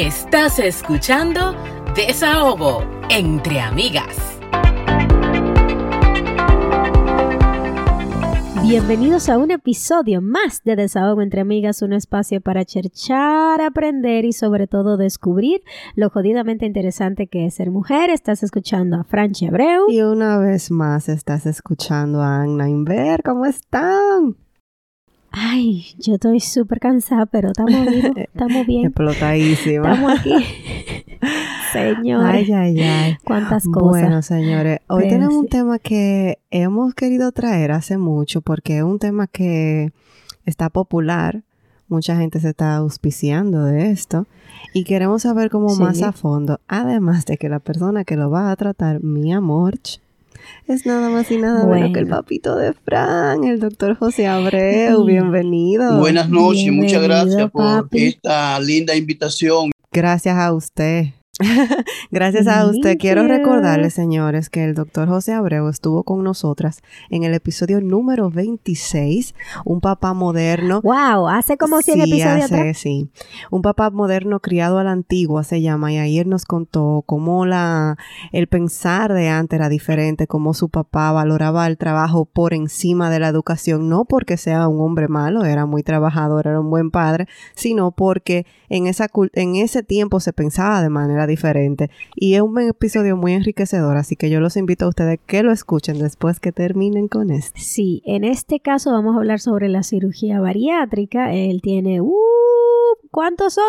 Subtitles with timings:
[0.00, 1.54] Estás escuchando
[1.94, 4.16] Desahogo entre amigas.
[8.62, 14.32] Bienvenidos a un episodio más de Desahogo entre Amigas, un espacio para cherchar, aprender y
[14.32, 15.60] sobre todo descubrir
[15.96, 18.08] lo jodidamente interesante que es ser mujer.
[18.08, 19.84] Estás escuchando a Franchi Abreu.
[19.90, 23.22] Y una vez más estás escuchando a Anna Inver.
[23.22, 24.38] ¿Cómo están?
[25.32, 28.86] Ay, yo estoy súper cansada, pero estamos bien, estamos bien.
[28.86, 29.92] Explotadísima.
[29.94, 30.34] Estamos aquí.
[31.72, 32.48] Señores.
[32.48, 33.16] Ay, ay, ay.
[33.24, 34.02] Cuántas cosas.
[34.02, 38.82] Bueno, señores, hoy Pero tenemos un tema que hemos querido traer hace mucho porque es
[38.82, 39.92] un tema que
[40.46, 41.42] está popular.
[41.86, 44.26] Mucha gente se está auspiciando de esto
[44.74, 45.80] y queremos saber cómo Sí.
[45.82, 46.58] más a fondo.
[46.66, 49.74] Además de que la persona que lo va a tratar, mi amor,
[50.66, 52.16] es nada más y nada menos que el Bueno.
[52.16, 55.04] papito de Fran, el doctor José Abreu.
[55.04, 55.98] Bienvenido.
[55.98, 59.70] Buenas noches, muchas gracias por esta linda invitación.
[59.92, 61.06] Gracias a usted.
[62.10, 62.96] Gracias a usted.
[62.98, 68.30] Quiero recordarles, señores, que el doctor José Abreu estuvo con nosotras en el episodio número
[68.30, 70.80] 26, un papá moderno.
[70.82, 72.78] Wow, hace como 100 Sí, episodios hace, atrás.
[72.78, 73.10] sí.
[73.50, 77.46] Un papá moderno criado a la antigua se llama y ahí él nos contó cómo
[77.46, 77.96] la,
[78.32, 83.18] el pensar de antes era diferente, cómo su papá valoraba el trabajo por encima de
[83.20, 87.26] la educación, no porque sea un hombre malo, era muy trabajador, era un buen padre,
[87.54, 91.90] sino porque en, esa, en ese tiempo se pensaba de manera diferente.
[92.14, 95.52] Y es un episodio muy enriquecedor, así que yo los invito a ustedes que lo
[95.52, 97.58] escuchen después que terminen con este.
[97.60, 101.32] Sí, en este caso vamos a hablar sobre la cirugía bariátrica.
[101.32, 102.12] Él tiene, uh,
[103.10, 103.64] ¿cuántos son?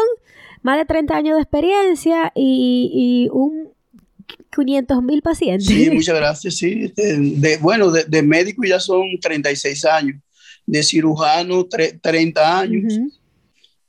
[0.64, 3.70] Más de 30 años de experiencia y, y un
[4.56, 5.68] 500 mil pacientes.
[5.68, 6.56] Sí, muchas gracias.
[6.58, 10.18] Sí, de, de- bueno, de, de médico ya son 36 años,
[10.66, 13.12] de cirujano tre- 30 años Ujú.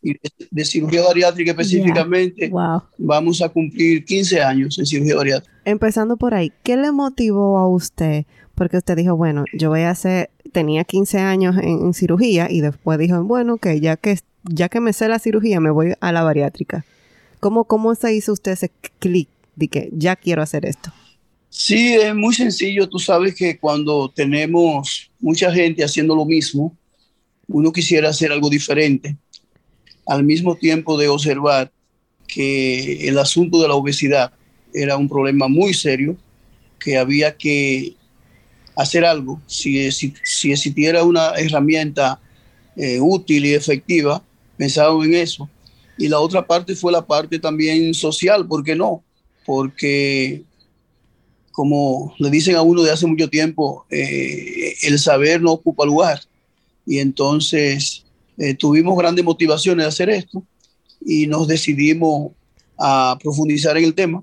[0.02, 0.16] Y
[0.50, 2.82] de, cirugía bariátrica específicamente Wow.
[2.98, 5.54] vamos a cumplir 15 años en cirugía bariátrica.
[5.64, 8.24] Empezando por ahí, ¿qué le motivó a usted?
[8.54, 12.60] Porque usted dijo, bueno, yo voy a hacer, tenía 15 años en, en cirugía y
[12.60, 16.12] después dijo, bueno, que ya que ya que me sé la cirugía, me voy a
[16.12, 16.84] la bariátrica.
[17.40, 20.92] ¿Cómo, cómo se hizo usted ese clic de que ya quiero hacer esto?
[21.48, 22.88] Sí, es muy sencillo.
[22.88, 26.76] Tú sabes que cuando tenemos mucha gente haciendo lo mismo,
[27.48, 29.16] uno quisiera hacer algo diferente.
[30.06, 31.70] Al mismo tiempo de observar
[32.26, 34.32] que el asunto de la obesidad
[34.72, 36.16] era un problema muy serio,
[36.78, 37.94] que había que
[38.76, 39.40] hacer algo.
[39.46, 42.18] Si, si, si existiera una herramienta
[42.76, 44.22] eh, útil y efectiva,
[44.56, 45.48] pensaba en eso.
[45.98, 49.04] Y la otra parte fue la parte también social, ¿por qué no?
[49.44, 50.42] Porque
[51.52, 56.20] como le dicen a uno de hace mucho tiempo, eh, el saber no ocupa lugar.
[56.86, 58.01] Y entonces
[58.38, 60.42] eh, tuvimos grandes motivaciones de hacer esto
[61.04, 62.32] y nos decidimos
[62.78, 64.22] a profundizar en el tema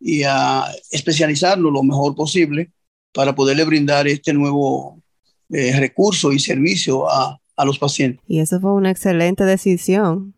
[0.00, 2.70] y a especializarnos lo mejor posible
[3.12, 4.98] para poderle brindar este nuevo
[5.50, 8.20] eh, recurso y servicio a, a los pacientes.
[8.26, 10.34] Y eso fue una excelente decisión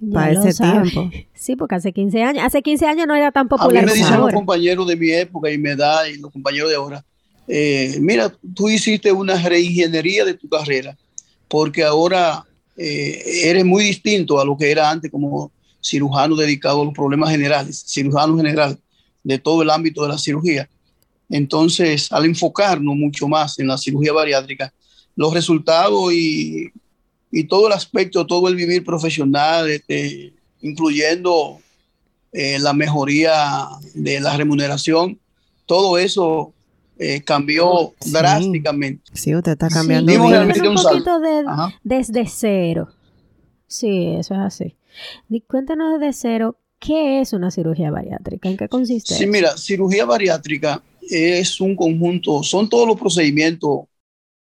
[0.00, 0.90] Ya para ese sabe.
[0.90, 1.10] tiempo.
[1.34, 3.94] Sí, porque hace 15 años, hace 15 años no era tan A mí popular me
[3.94, 7.02] dicen los compañeros de mi época y mi edad y los compañeros de ahora,
[7.48, 10.96] eh, mira, tú hiciste una reingeniería de tu carrera
[11.50, 12.46] porque ahora
[12.76, 15.50] eh, eres muy distinto a lo que era antes como
[15.82, 18.78] cirujano dedicado a los problemas generales, cirujano general
[19.24, 20.70] de todo el ámbito de la cirugía.
[21.28, 24.72] Entonces, al enfocarnos mucho más en la cirugía bariátrica,
[25.16, 26.70] los resultados y,
[27.32, 30.32] y todo el aspecto, todo el vivir profesional, este,
[30.62, 31.58] incluyendo
[32.32, 35.18] eh, la mejoría de la remuneración,
[35.66, 36.52] todo eso
[37.00, 38.12] eh, cambió Sí.
[38.12, 39.02] drásticamente.
[39.14, 40.30] Sí, usted está Sí, cambiando vidas.
[40.30, 41.44] realmente un un poquito de,
[41.82, 42.88] desde cero.
[43.66, 44.76] Sí, eso es así.
[45.28, 48.48] Di- Cuéntanos desde cero, ¿qué es una cirugía bariátrica?
[48.48, 49.14] ¿En qué consiste?
[49.14, 53.80] Sí, mira, cirugía bariátrica es un conjunto, son todos los procedimientos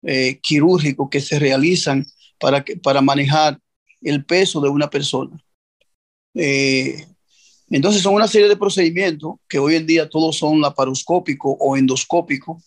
[0.02, 2.04] eh, quirúrgicos que se realizan
[2.38, 3.58] para, que, para manejar
[4.02, 5.40] el peso de una persona.
[6.34, 7.06] Eh,
[7.70, 12.62] entonces son una serie de procedimientos que hoy en día todos son laparoscópicos o endoscópicos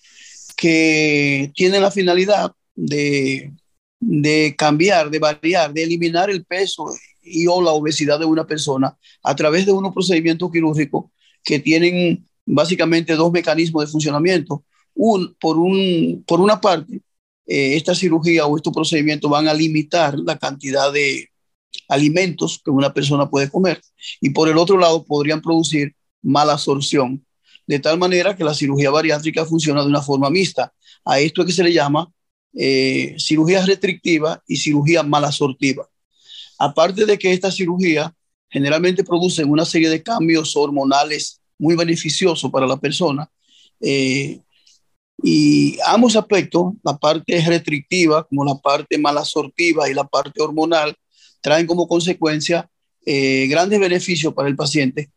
[0.55, 3.53] que tienen la finalidad de,
[3.99, 6.87] de cambiar, de variar, de eliminar el peso
[7.21, 11.05] y o la obesidad de una persona a través de unos procedimientos quirúrgicos
[11.43, 14.63] que tienen básicamente dos mecanismos de funcionamiento.
[14.95, 17.01] Un, por, un, por una parte,
[17.45, 21.29] eh, esta cirugía o estos procedimientos van a limitar la cantidad de
[21.87, 23.81] alimentos que una persona puede comer
[24.21, 27.25] y por el otro lado podrían producir mala absorción,
[27.65, 30.73] de tal manera que la cirugía bariátrica funciona de una forma mixta.
[31.05, 32.11] A esto es que se le llama
[32.53, 35.87] eh, cirugía restrictiva y cirugía malabsortiva.
[36.59, 38.13] Aparte de que esta cirugía
[38.49, 43.29] generalmente producen una serie de cambios hormonales muy beneficiosos para la persona.
[43.81, 44.41] Eh,
[45.21, 50.95] y ambos aspectos, la parte restrictiva como la parte malasortiva y la parte hormonal,
[51.47, 52.69] traen como consecuencia
[53.05, 55.09] eh, grandes beneficios para el paciente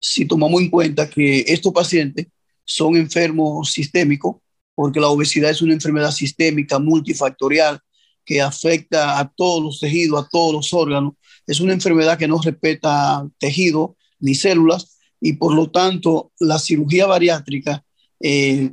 [0.00, 2.28] si tomamos en cuenta que estos pacientes
[2.64, 4.36] son enfermos sistémicos,
[4.74, 7.78] porque la obesidad es una enfermedad sistémica multifactorial
[8.24, 11.12] que afecta a todos los tejidos, a todos los órganos.
[11.46, 17.06] Es una enfermedad que no respeta tejido ni células y por lo tanto la cirugía
[17.06, 17.84] bariátrica
[18.20, 18.72] eh,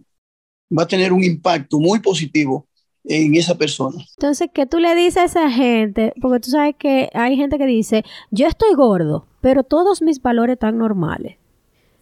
[0.76, 2.70] va a tener un impacto muy positivo
[3.06, 4.06] en esa persona.
[4.18, 6.14] Entonces, ¿qué tú le dices a esa gente?
[6.22, 10.54] Porque tú sabes que hay gente que dice, yo estoy gordo, pero todos mis valores
[10.54, 11.38] están normales.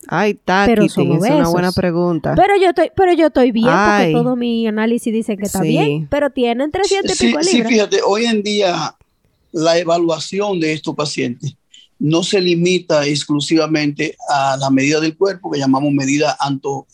[0.08, 2.34] Ay, Tati, es una buena pregunta.
[2.36, 6.08] Pero yo estoy, pero yo estoy bien porque todo mi análisis dice que está bien,
[6.10, 7.48] pero tienen 300 sí, y pico libras.
[7.48, 8.96] Sí, fíjate, hoy en día
[9.52, 11.56] la evaluación de estos pacientes
[12.00, 16.36] no se limita exclusivamente a la medida del cuerpo, que llamamos medida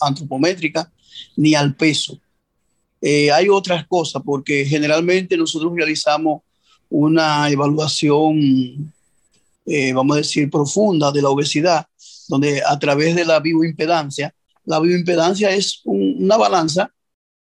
[0.02, 0.92] antropométrica,
[1.38, 2.20] ni al peso.
[3.02, 6.42] Eh, hay otras cosas, porque generalmente nosotros realizamos
[6.90, 8.94] una evaluación,
[9.66, 11.88] eh, vamos a decir, profunda de la obesidad,
[12.28, 14.34] donde a través de la bioimpedancia,
[14.66, 16.92] la bioimpedancia es una balanza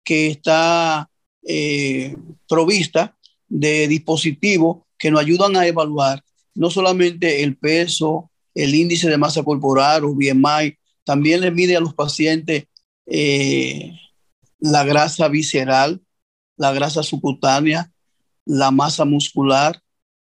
[0.03, 1.09] que está
[1.43, 2.15] eh,
[2.47, 3.15] provista
[3.47, 9.43] de dispositivos que nos ayudan a evaluar no solamente el peso, el índice de masa
[9.43, 12.65] corporal o BMI, también le mide a los pacientes
[14.61, 16.01] la grasa visceral,
[16.55, 17.91] la grasa subcutánea,
[18.45, 19.81] la masa muscular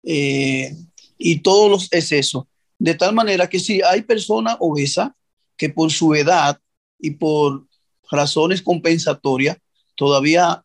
[0.03, 0.77] eh,
[1.17, 2.45] y todos los excesos.
[2.79, 5.11] De tal manera que si hay personas obesas
[5.57, 6.61] que por su edad
[6.99, 7.67] y por
[8.11, 9.57] razones compensatorias
[9.95, 10.63] todavía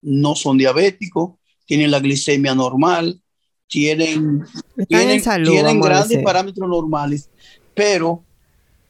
[0.00, 1.34] no son diabéticos,
[1.66, 3.22] tienen la glicemia normal,
[3.68, 4.44] tienen,
[4.88, 7.30] tienen, tienen grandes parámetros normales,
[7.74, 8.24] pero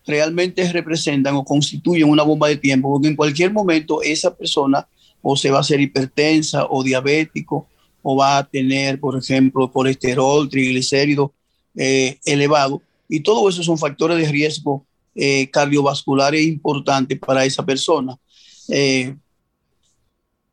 [0.07, 4.87] realmente representan o constituyen una bomba de tiempo, porque en cualquier momento esa persona
[5.21, 7.69] o se va a hacer hipertensa o diabético
[8.03, 11.31] o va a tener, por ejemplo, colesterol, triglicéridos
[11.77, 12.83] eh, elevado.
[13.09, 14.85] Y todo eso son factores de riesgo
[15.15, 18.17] eh, cardiovasculares importantes para esa persona.
[18.69, 19.15] Eh,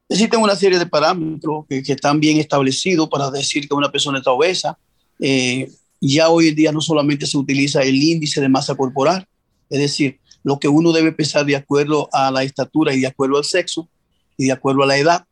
[0.08, 4.18] existen una serie de parámetros que, que, están bien establecidos para decir que una persona
[4.18, 4.78] está obesa.
[5.20, 5.70] Eh,
[6.02, 9.28] ya hoy en día no solamente se utiliza el índice de masa corporal,
[9.70, 13.38] es decir, lo que uno debe pesar de acuerdo a la estatura y de acuerdo
[13.38, 13.88] al sexo
[14.38, 15.26] y de acuerdo a la edad.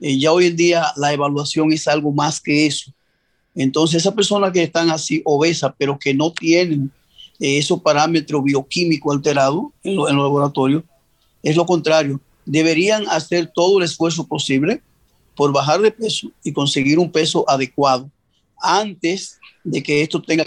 [0.00, 2.92] Eh, ya hoy en día la evaluación es algo más que eso.
[3.54, 6.90] Entonces, esas personas que están así obesas, pero que no tienen
[7.38, 10.82] eh, esos parámetros bioquímicos alterados en, los laboratorios,
[11.42, 12.20] es lo contrario.
[12.44, 14.82] Deberían hacer todo el esfuerzo posible
[15.36, 18.10] por bajar de peso y conseguir un peso adecuado
[18.60, 20.44] antes de que esto tenga,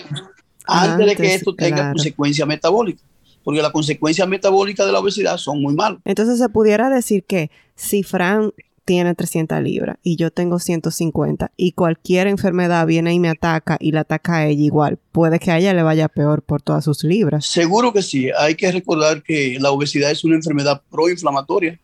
[0.65, 3.01] antes, de que esto tenga consecuencia metabólica
[3.45, 5.99] porque las consecuencias metabólicas de la obesidad son muy malas.
[6.03, 8.51] Entonces se pudiera decir que si Fran
[8.85, 13.91] tiene 300 libras y yo tengo 150 y cualquier enfermedad viene y me ataca y
[13.91, 17.03] la ataca a ella igual, puede que a ella le vaya peor por todas sus
[17.03, 17.45] libras.
[17.45, 18.29] Seguro que sí.
[18.35, 21.79] Hay que recordar que la obesidad es una enfermedad proinflamatoria.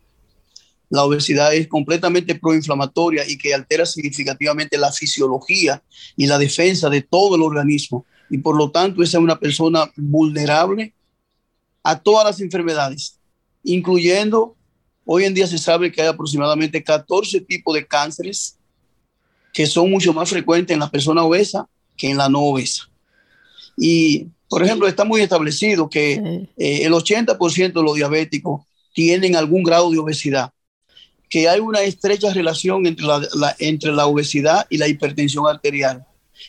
[0.90, 5.80] La obesidad es completamente proinflamatoria y que altera significativamente la fisiología
[6.16, 8.04] y la defensa de todo el organismo.
[8.30, 10.92] Y por lo tanto, esa es una persona vulnerable
[11.82, 13.18] a todas las enfermedades,
[13.62, 14.56] incluyendo,
[15.04, 18.56] hoy en día se sabe que hay aproximadamente 14 tipos de cánceres
[19.52, 22.88] que son mucho más frecuentes en la persona obesa que en la no obesa.
[23.76, 28.62] Y, por ejemplo, está muy establecido que eh, el 80% de los diabéticos
[28.94, 30.52] tienen algún grado de obesidad,
[31.28, 36.04] que hay una estrecha relación entre la, entre la obesidad y la hipertensión arterial,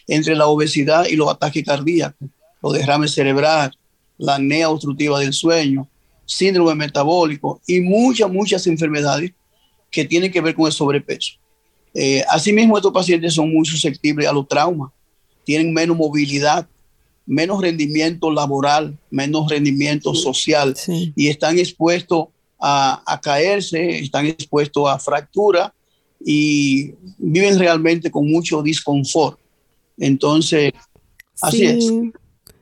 [0.08, 2.30] entre la obesidad y los ataques cardíacos,
[2.62, 3.78] los derrames cerebrales,
[4.18, 5.88] la apnea obstructiva del sueño,
[6.26, 9.32] síndrome metabólico y muchas, muchas enfermedades
[9.92, 11.34] que tienen que ver con el sobrepeso.
[11.94, 14.92] Eh, asimismo, estos pacientes son muy susceptibles a los traumas,
[15.44, 16.68] tienen menos movilidad,
[17.26, 20.76] menos rendimiento laboral, menos rendimiento social
[21.16, 22.28] y están expuestos
[22.60, 25.74] a, a, caerse, están expuestos a fractura
[26.26, 29.40] y viven realmente con mucho disconfort.
[29.98, 30.72] Entonces,
[31.42, 31.92] así es.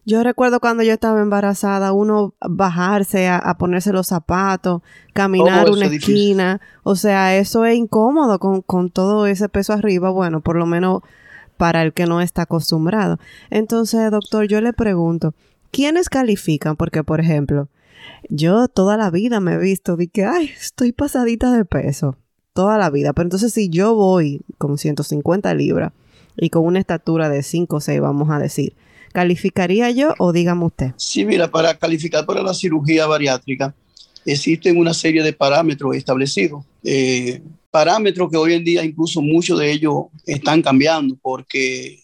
[0.03, 4.81] Yo recuerdo cuando yo estaba embarazada, uno bajarse a, ponerse los zapatos,
[5.13, 10.41] caminar una esquina, o sea, eso es incómodo con, con todo ese peso arriba, bueno,
[10.41, 11.01] por lo menos
[11.57, 13.19] para el que no está acostumbrado.
[13.51, 15.35] Entonces, doctor, yo le pregunto,
[15.69, 16.75] ¿quiénes califican?
[16.75, 17.69] Porque, por ejemplo,
[18.29, 22.17] yo toda la vida me he visto de que, ay, estoy pasadita de peso,
[22.53, 25.93] toda la vida, pero entonces si yo voy con 150 libras
[26.35, 28.73] y con una estatura de 5 o 6, vamos a decir,
[29.11, 30.91] ¿Calificaría yo o dígame usted?
[30.97, 33.75] Sí, mira, para calificar para la cirugía bariátrica
[34.25, 36.63] existen una serie de parámetros establecidos.
[36.83, 41.99] Eh, parámetros que hoy en día incluso muchos de ellos están cambiando porque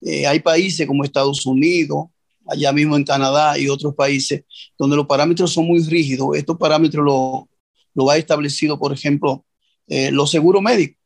[0.00, 2.06] eh, hay países como Estados Unidos,
[2.46, 4.44] allá mismo en Canadá y otros países
[4.78, 6.36] donde los parámetros son muy rígidos.
[6.36, 7.48] Estos parámetros lo,
[7.94, 9.44] lo ha establecido, por ejemplo,
[9.86, 10.98] eh, los seguros médicos.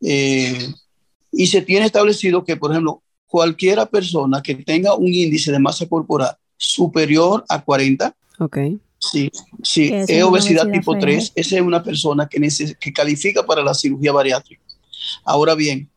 [0.00, 5.86] Y se tiene establecido que, por ejemplo, cualquiera persona que tenga un índice de masa
[5.86, 8.78] corporal superior a 40, okay.
[8.98, 9.30] sí,
[9.62, 12.40] sí es, obesidad, tipo 3, esa es una persona que,
[12.80, 14.62] que califica para la cirugía bariátrica.
[15.24, 15.88] Ahora bien,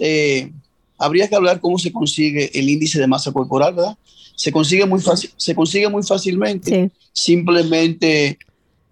[0.00, 0.50] eh,
[0.98, 3.96] habría que hablar cómo se consigue el índice de masa corporal, ¿verdad?
[4.34, 8.38] Se consigue muy, fácil, se consigue muy fácilmente, simplemente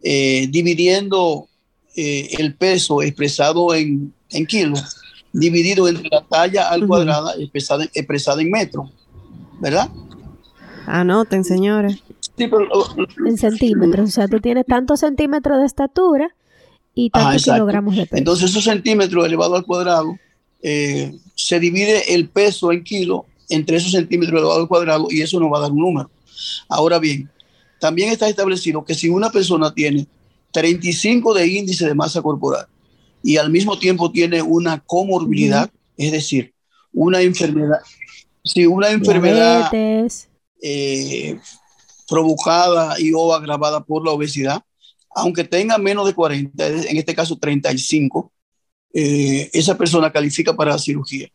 [0.02, 1.48] eh, dividiendo
[1.96, 4.96] eh, el peso expresado en, en kilos,
[5.34, 8.88] dividido entre la talla al cuadrada expresada, expresada en metros,
[9.60, 9.90] ¿verdad?
[10.86, 12.02] Anoten, señores.
[12.36, 12.68] Sí, pero,
[13.26, 16.34] en centímetros, o sea, tú tienes tantos centímetros de estatura
[16.94, 18.16] y tantos kilogramos de peso.
[18.16, 20.16] Entonces, esos centímetros elevados al cuadrado
[20.62, 25.40] eh, se divide el peso en kilo entre esos centímetros elevados al cuadrado y eso
[25.40, 26.10] nos va a dar un número.
[26.68, 27.28] Ahora bien,
[27.80, 30.06] también está establecido que si una persona tiene
[30.52, 32.66] 35 de índice de masa corporal
[33.24, 36.52] y al mismo tiempo tiene una comorbilidad, es decir,
[36.92, 37.78] una enfermedad,
[38.44, 39.70] si una enfermedad
[40.62, 41.40] eh,
[42.06, 44.62] provocada y o agravada por la obesidad,
[45.16, 48.30] aunque tenga menos de 40, en este caso 35,
[48.92, 51.28] eh, esa persona califica para la cirugía.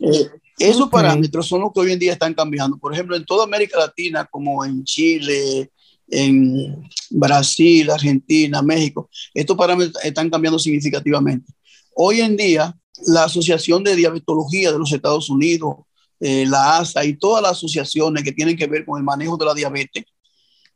[0.00, 0.28] Eh,
[0.58, 2.76] esos parámetros son los que hoy en día están cambiando.
[2.78, 5.70] Por ejemplo, en toda América Latina, como en Chile,
[6.10, 11.52] en Brasil, Argentina, México, estos parámetros están cambiando significativamente.
[11.94, 12.76] Hoy en día,
[13.06, 15.76] la Asociación de Diabetología de los Estados Unidos,
[16.18, 19.46] eh, la ASA y todas las asociaciones que tienen que ver con el manejo de
[19.46, 20.04] la diabetes,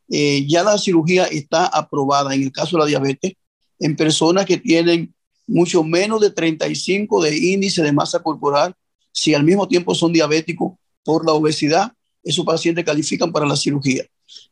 [0.07, 3.33] ya la cirugía está aprobada en el caso de la diabetes
[3.79, 5.13] en personas que tienen
[5.47, 8.73] mucho menos de 35 de índice de masa corporal,
[9.11, 10.73] si al mismo tiempo son diabéticos
[11.03, 14.03] por la obesidad, esos pacientes califican para la cirugía.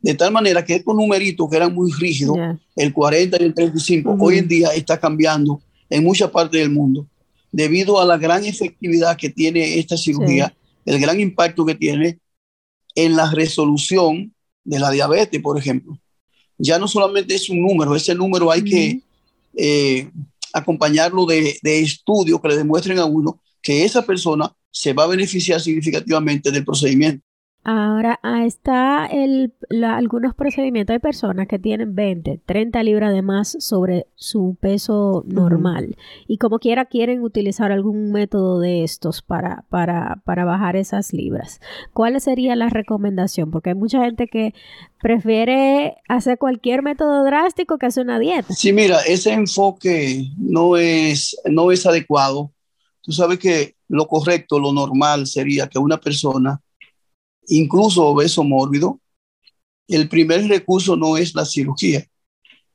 [0.01, 2.37] De tal manera que estos numeritos que eran muy rígidos,
[2.75, 7.07] el 40 y el 35, hoy en día está cambiando en muchas partes del mundo,
[7.51, 10.53] debido a la gran efectividad que tiene esta cirugía,
[10.85, 12.19] el gran impacto que tiene
[12.95, 15.97] en la resolución de la diabetes, por ejemplo.
[16.57, 19.01] Ya no solamente es un número, ese número hay que
[19.55, 20.09] eh,
[20.53, 25.59] acompañarlo de, estudios que le demuestren a uno que esa persona se va a beneficiar
[25.59, 27.25] significativamente del procedimiento.
[27.65, 29.53] Ahora, está el,
[29.85, 30.93] algunos procedimientos.
[30.93, 35.95] Hay personas que tienen 20, 30 libras de más sobre su peso normal
[36.27, 41.61] y como quiera quieren utilizar algún método de estos para, para, para bajar esas libras.
[41.93, 43.49] ¿Cuál sería la recomendación?
[43.49, 44.53] Porque hay mucha gente que
[45.01, 48.53] prefiere hacer cualquier método drástico que hacer una dieta.
[48.53, 52.51] Sí, mira, ese enfoque no es, no es adecuado.
[53.01, 56.61] Tú sabes que lo correcto, lo normal sería que una persona
[57.47, 58.99] incluso obeso mórbido,
[59.87, 62.05] el primer recurso no es la cirugía.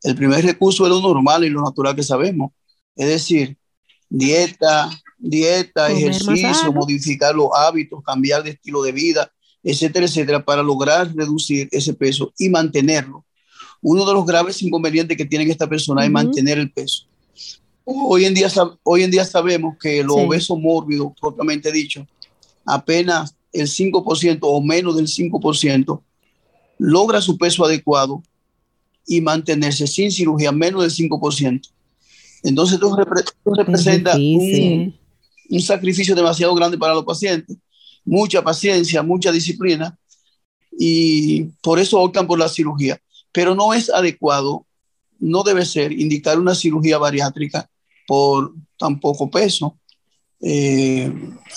[0.02, 2.52] El primer recurso es lo normal y lo natural que sabemos.
[2.94, 3.56] Es decir,
[4.08, 9.32] dieta, dieta, ejercicio, modificar los hábitos, cambiar de estilo de vida,
[9.62, 13.24] etcétera, etcétera, para lograr reducir ese peso y mantenerlo.
[13.80, 17.04] Uno de los graves inconvenientes que tiene esta persona es mantener el peso.
[17.84, 18.48] Hoy en, día,
[18.82, 22.06] hoy en día sabemos que lo obeso mórbido, propiamente dicho,
[22.66, 26.02] apenas el 5% o menos del 5%,
[26.78, 28.22] logra su peso adecuado
[29.06, 31.60] y mantenerse sin cirugía menos del 5%.
[32.42, 32.96] Entonces, esto,
[33.56, 34.94] representa un,
[35.50, 37.56] un, sacrificio demasiado grande para los pacientes,
[38.04, 39.98] mucha paciencia, mucha disciplina,
[40.78, 43.00] y por eso optan por la cirugía.
[43.32, 44.66] Pero no es adecuado,
[45.18, 47.68] no debe ser indicar una cirugía bariátrica
[48.06, 49.76] por tan poco peso.
[50.40, 51.12] Eh,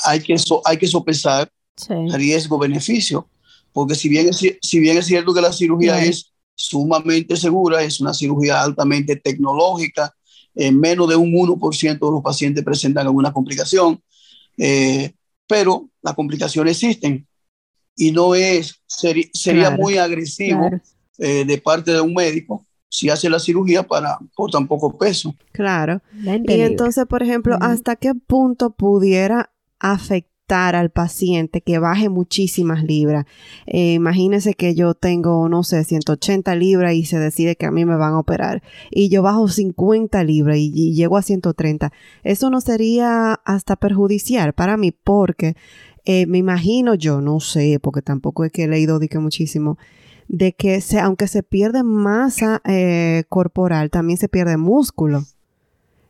[0.05, 1.51] hay, que hay que sopesar
[1.87, 3.27] riesgo-beneficio,
[3.71, 7.99] porque si bien, es, si bien es cierto que la cirugía es sumamente segura, es
[7.99, 10.13] una cirugía altamente tecnológica,
[10.53, 14.01] en menos de un 1% de los pacientes presentan alguna complicación,
[14.57, 15.13] eh,
[15.47, 17.25] pero las complicaciones existen
[17.95, 20.69] y no es, sería muy agresivo
[21.17, 25.33] eh, de parte de un médico si hace la cirugía para por tan poco peso.
[25.53, 26.01] Claro.
[26.23, 33.25] Y entonces, por ejemplo, ¿hasta qué punto pudiera afectar al paciente que baje muchísimas libras.
[33.65, 37.85] Eh, imagínese que yo tengo, no sé, 180 libras y se decide que a mí
[37.85, 41.91] me van a operar y yo bajo 50 libras y, llego a 130.
[42.23, 45.55] Eso no sería hasta perjudicial para mí porque
[46.05, 49.77] eh, me imagino yo, no sé, porque tampoco es que he leído de muchísimo,
[50.27, 55.23] de que se, aunque se pierde masa eh, corporal, también se pierde músculo.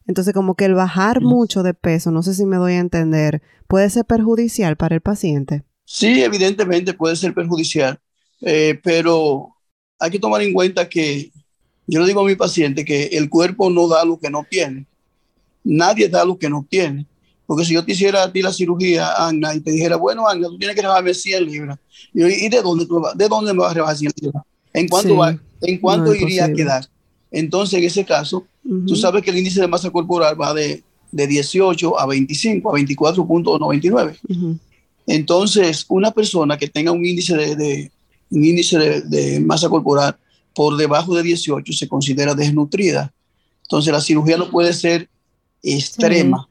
[0.08, 3.42] Entonces, como que el bajar mucho de peso, no sé si me doy a entender,
[3.68, 5.64] puede ser perjudicial para el paciente.
[5.86, 8.00] Sí, evidentemente puede ser perjudicial,
[8.42, 9.56] eh, pero
[10.00, 11.32] hay que tomar en cuenta que
[11.88, 14.86] yo le digo a mi paciente que el cuerpo no da lo que no tiene.
[15.64, 17.06] Nadie da lo que no tiene.
[17.46, 20.48] Porque si yo te hiciera a ti la cirugía, Ana, y te dijera, bueno, Ana,
[20.48, 21.80] tú tienes que rebajarme 100 libras.
[22.14, 24.44] Y, de dónde, de dónde me vas a rebajar 100 libras?
[24.74, 26.86] ¿En cuánto, va, en cuánto iría a quedar?
[27.32, 28.46] Entonces, en ese caso,
[28.86, 32.80] tú sabes que el índice de masa corporal va de, de 18 a 25, a
[32.80, 34.60] 24.99.
[35.08, 37.92] Entonces, una persona que tenga un índice de,
[38.30, 40.16] un índice de, masa corporal
[40.54, 43.14] por debajo de 18 se considera desnutrida.
[43.64, 45.10] Entonces, la cirugía no puede ser
[45.64, 46.48] extrema.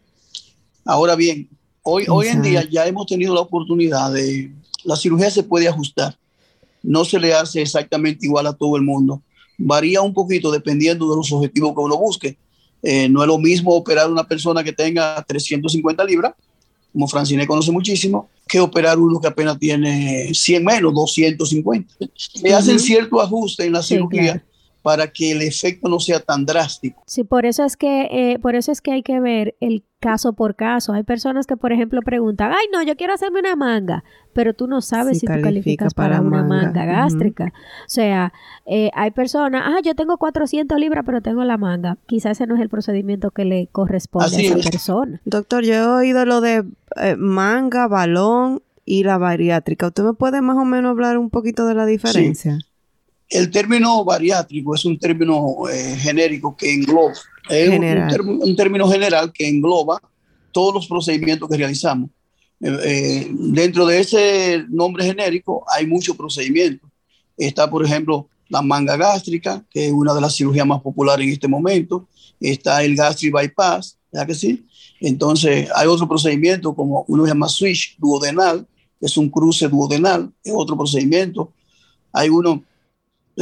[0.87, 1.49] Ahora bien,
[1.83, 4.51] hoy, hoy en día ya hemos tenido la oportunidad de,
[4.85, 6.17] la cirugía se puede ajustar.
[6.83, 9.23] No se le hace exactamente igual a todo el mundo.
[9.61, 12.39] Varía un poquito dependiendo de los objetivos que uno busque.
[12.83, 16.33] Eh, no es lo mismo operar una persona que tenga 350 libras,
[16.93, 21.95] como Francine conoce muchísimo, que operar uno que apenas tiene 100 menos, 250.
[22.17, 24.43] Se hacen cierto ajuste en la cirugía
[24.83, 27.03] para que el efecto no sea tan drástico.
[27.07, 30.33] Sí, por eso es que, eh, por eso es que hay que ver el caso
[30.33, 30.93] por caso.
[30.93, 34.03] Hay personas que, por ejemplo, preguntan, ay, no, yo quiero hacerme una manga,
[34.33, 37.53] pero tú no sabes si, tú calificas para, una manga, gástrica.
[37.87, 38.33] O sea,
[38.67, 41.99] eh, hay personas, ah, yo tengo 400 libras, pero tengo la manga.
[42.07, 45.21] Quizás ese no es el procedimiento que le corresponde a esa persona.
[45.25, 46.65] Doctor, yo he oído lo de
[46.97, 49.87] eh, manga, balón y la bariátrica.
[49.87, 52.59] ¿Usted me puede más o menos hablar un poquito de la diferencia?
[53.29, 57.13] El término bariátrico es un término eh, genérico que engloba,
[57.51, 60.01] es un, término general que engloba
[60.53, 62.11] todos los procedimientos que realizamos.
[62.61, 66.89] Eh, eh, dentro de ese nombre genérico hay muchos procedimientos.
[67.37, 71.33] Está, por ejemplo, la manga gástrica, que es una de las cirugías más populares en
[71.33, 72.09] este momento.
[72.41, 74.67] Está el gastric bypass, ¿ya que sí?
[75.01, 78.67] Entonces, hay otro procedimiento como uno se llama switch duodenal,
[79.01, 81.53] es un cruce duodenal, es otro procedimiento.
[82.13, 82.63] Hay uno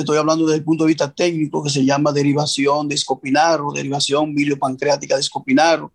[0.01, 4.33] estoy hablando desde el punto de vista técnico, que se llama derivación de escopinaro, derivación
[4.33, 5.93] miliopancreática de escopinaro.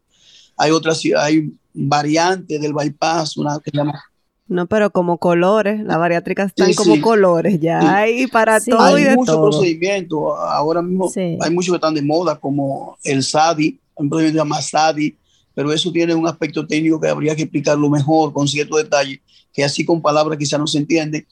[0.57, 4.01] Hay otras, hay variantes del bypass, una que se llama
[4.47, 9.05] no, pero como colores, las bariátricas están como colores, ya hay para todo hay y
[9.05, 14.09] de muchos procedimientos, ahora mismo hay muchos que están de moda, como el SADI, un
[14.09, 15.17] procedimiento llama SADI,
[15.55, 19.21] pero eso tiene un aspecto técnico que habría que explicarlo mejor, con cierto detalle,
[19.53, 21.25] que así con palabras quizá no se entiende,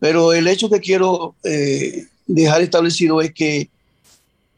[0.00, 3.70] pero el hecho que quiero eh, dejar establecido es que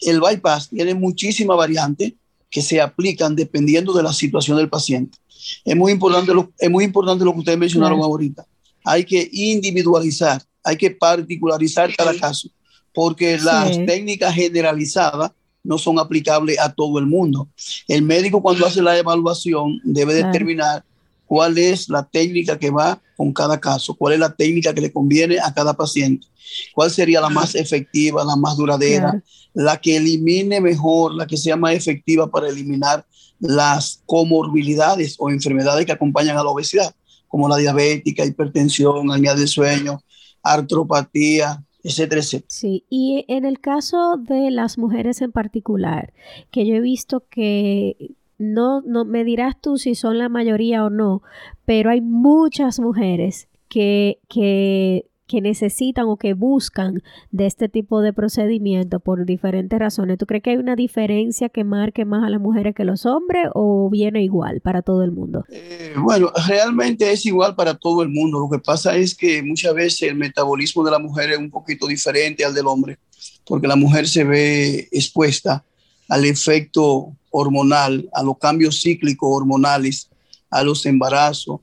[0.00, 2.14] el bypass tiene muchísimas variantes
[2.50, 5.18] que se aplican dependiendo de la situación del paciente.
[5.64, 8.46] Es muy importante lo, es muy importante lo que ustedes mencionaron ahorita.
[8.85, 12.48] Hay que individualizar, hay que particularizar cada caso,
[12.94, 17.48] porque las técnicas generalizadas no son aplicables a todo el mundo.
[17.87, 20.85] El médico cuando hace la evaluación debe determinar
[21.28, 24.92] cuál es la técnica que va con cada caso, cuál es la técnica que le
[24.92, 26.26] conviene a cada paciente,
[26.74, 31.56] cuál sería la más efectiva, la más duradera, la que elimine mejor, la que sea
[31.56, 33.06] más efectiva para eliminar
[33.40, 36.94] las comorbilidades o enfermedades que acompañan a la obesidad,
[37.28, 40.02] como la diabética, hipertensión, anemia del sueño,
[40.42, 42.48] artropatía, etcétera, etcétera.
[42.48, 46.12] Sí, y en el caso de las mujeres en particular,
[46.50, 50.90] que yo he visto que no, no me dirás tú si son la mayoría o
[50.90, 51.22] no,
[51.64, 58.12] pero hay muchas mujeres que, que, que necesitan o que buscan de este tipo de
[58.12, 60.18] procedimiento por diferentes razones.
[60.18, 63.48] ¿Tú crees que hay una diferencia que marque más a las mujeres que los hombres
[63.55, 65.44] o viene igual para todo el mundo?
[65.51, 68.40] Eh, bueno, realmente es igual para todo el mundo.
[68.40, 71.87] Lo que pasa es que muchas veces el metabolismo de la mujer es un poquito
[71.87, 72.98] diferente al del hombre,
[73.44, 75.64] porque la mujer se ve expuesta
[76.09, 80.09] al efecto hormonal, a los cambios cíclicos hormonales,
[80.51, 81.61] a los embarazos,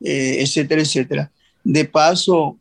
[0.00, 1.32] eh, etcétera, etcétera.
[1.64, 2.56] De paso,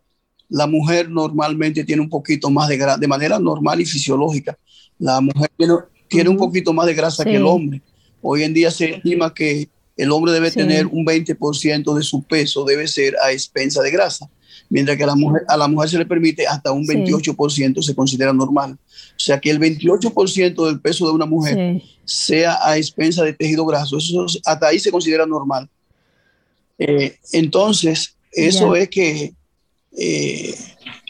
[0.49, 4.57] la mujer normalmente tiene un poquito más de grasa, de manera normal y fisiológica.
[4.97, 5.51] La mujer
[6.07, 7.81] tiene, un poquito más de grasa que el hombre.
[8.21, 12.65] Hoy en día se estima que el hombre debe tener un 20% de su peso,
[12.65, 14.29] debe ser a expensa de grasa
[14.69, 17.95] mientras que a la mujer, a la mujer se le permite hasta un 28% se
[17.95, 18.73] considera normal.
[18.73, 23.65] O sea que el 28% del peso de una mujer sea a expensa de tejido
[23.65, 25.69] graso, eso hasta ahí se considera normal.
[26.77, 29.33] Eh, entonces, eso es que
[29.97, 30.55] eh,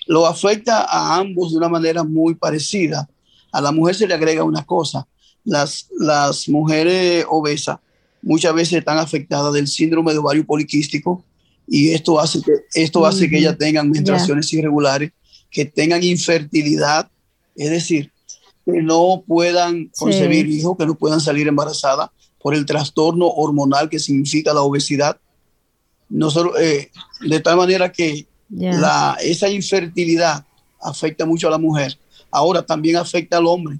[0.07, 3.09] lo afecta a ambos de una manera muy parecida.
[3.51, 5.07] A la mujer se le agrega una cosa,
[5.43, 7.77] las, las mujeres obesas
[8.21, 11.23] muchas veces están afectadas del síndrome de ovario poliquístico,
[11.67, 15.11] y esto hace que, esto hace que ellas tengan menstruaciones irregulares,
[15.51, 17.11] que tengan infertilidad,
[17.55, 18.11] es decir,
[18.65, 22.09] que no puedan concebir hijos, que no puedan salir embarazadas
[22.41, 25.19] por el trastorno hormonal que significa la obesidad.
[26.09, 26.89] Nosotros, eh,
[27.21, 30.45] de tal manera que la, esa infertilidad
[30.81, 31.97] afecta mucho a la mujer.
[32.31, 33.79] Ahora también afecta al hombre.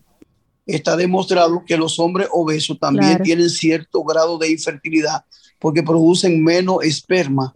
[0.65, 5.23] Está demostrado que los hombres obesos también tienen cierto grado de infertilidad
[5.59, 7.55] porque producen menos esperma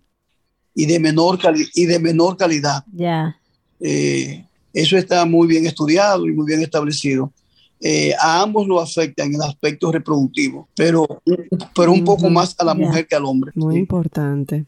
[0.73, 1.39] y de menor,
[1.73, 2.83] y de menor calidad.
[2.93, 3.37] Ya.
[3.79, 7.31] Eh, eso está muy bien estudiado y muy bien establecido.
[7.83, 11.07] Eh, a ambos lo afecta en el aspecto reproductivo, pero,
[11.75, 13.51] pero un poco más a la mujer que al hombre.
[13.55, 14.65] Muy importante.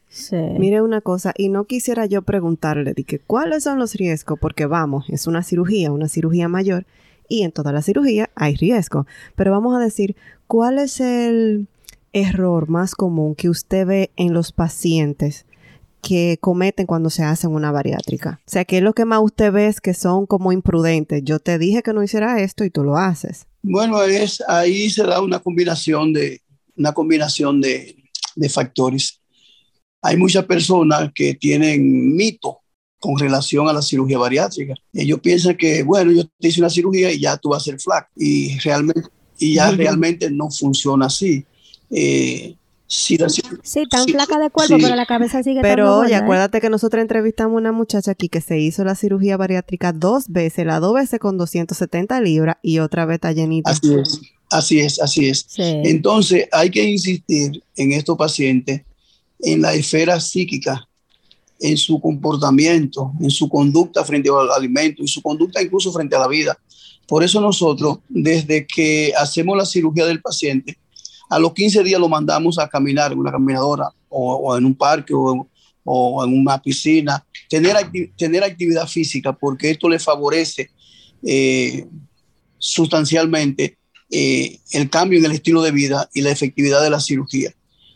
[0.58, 4.66] Mire una cosa, y no quisiera yo preguntarle de que cuáles son los riesgos, porque
[4.66, 6.88] vamos, es una cirugía, una cirugía mayor,
[7.30, 9.06] y en toda la cirugía hay riesgo.
[9.36, 10.16] Pero vamos a decir,
[10.48, 11.68] ¿cuál es el
[12.13, 15.46] error más común que usted ve en los pacientes
[16.04, 18.42] que cometen cuando se hacen una bariátrica?
[18.46, 21.24] O sea, ¿qué es lo que más usted ve es que son como imprudentes?
[21.24, 23.48] Yo te dije que no hiciera esto y tú lo haces.
[23.63, 26.42] Bueno, es, ahí se da una combinación de,
[26.76, 27.96] una combinación de,
[28.36, 29.22] de factores.
[30.02, 32.60] Hay muchas personas que tienen mito
[33.00, 34.76] con relación a la cirugía bariátrica.
[34.92, 37.80] Ellos piensan que, bueno, yo te hice una cirugía y ya tú vas a ser
[37.80, 38.10] flaco.
[38.16, 39.02] Y realmente,
[39.39, 41.46] y ya realmente no funciona así.
[41.89, 42.56] Eh,
[42.93, 43.17] Sí,
[43.89, 46.17] tan flaca de cuerpo, pero la cabeza sigue Pero oye, ¿eh?
[46.17, 50.27] acuérdate que nosotros entrevistamos a una muchacha aquí que se hizo la cirugía bariátrica dos
[50.27, 53.71] veces, la dos veces con 270 libras y otra vez está llenita.
[53.71, 55.47] Así es, así es, así es.
[55.58, 58.84] Entonces hay que insistir en estos pacientes
[59.39, 60.88] en la esfera psíquica,
[61.60, 66.19] en su comportamiento, en su conducta frente al alimento, y su conducta incluso frente a
[66.19, 66.58] la vida.
[67.08, 70.77] Por eso nosotros, desde que hacemos la cirugía del paciente,
[71.34, 75.13] a los 15 días lo mandamos a caminar en una caminadora o, en un parque
[75.15, 77.76] o, en una piscina, tener,
[78.15, 80.69] tener actividad física porque esto le favorece
[81.24, 81.88] eh,
[82.60, 83.78] sustancialmente
[84.12, 87.52] eh, el cambio en el estilo de vida y la efectividad de la cirugía.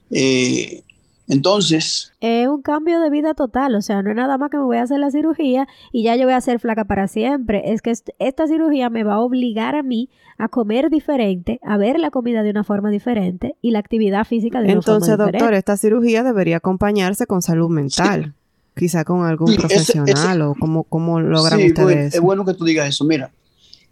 [0.10, 0.82] Eh,
[1.28, 2.14] entonces...
[2.22, 4.78] Es un cambio de vida total, o sea, no es nada más que me voy
[4.78, 7.74] a hacer la cirugía y ya yo voy a ser flaca para siempre.
[7.74, 12.00] Es que esta cirugía me va a obligar a mí a comer diferente, a ver
[12.00, 15.24] la comida de una forma diferente y la actividad física de una forma diferente.
[15.24, 18.34] Entonces, doctor, esta cirugía debería acompañarse con salud mental.
[18.76, 23.04] Quizá con algún profesional o cómo, cómo logran ustedes Es bueno que tú digas eso.
[23.06, 23.32] Mira,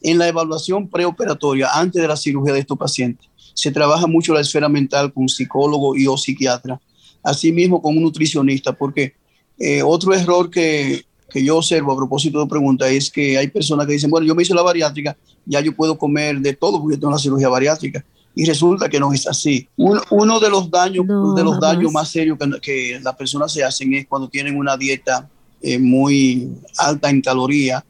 [0.02, 4.42] en la evaluación preoperatoria, antes de la cirugía de estos pacientes, se trabaja mucho la
[4.42, 6.80] esfera mental con psicólogo y o psiquiatra
[7.26, 9.16] asimismo con un nutricionista, porque
[9.60, 13.88] eh, otro error que, que, yo observo a propósito de pregunta es que hay personas
[13.88, 16.98] que dicen, bueno, yo me hice la bariátrica, ya yo puedo comer de todo porque
[16.98, 18.06] tengo la cirugía bariátrica.
[18.38, 19.68] Y resulta que no es así.
[19.78, 23.94] Uno, de los daños, de los daños más serios que, que, las personas se hacen
[23.94, 25.30] es cuando tienen una dieta
[25.62, 27.84] eh, muy alta en calorías,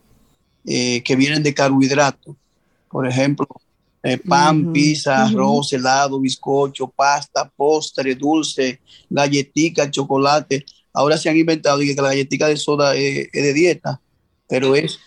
[0.65, 2.35] eh, que vienen de carbohidratos.
[2.89, 3.47] Por ejemplo,
[4.07, 10.63] eh, pan, pizza, arroz, helado, bizcocho, pasta, postre, dulce, galletica, chocolate.
[10.93, 13.99] Ahora se han inventado que la galletica de soda es, de dieta,
[14.47, 14.99] pero es,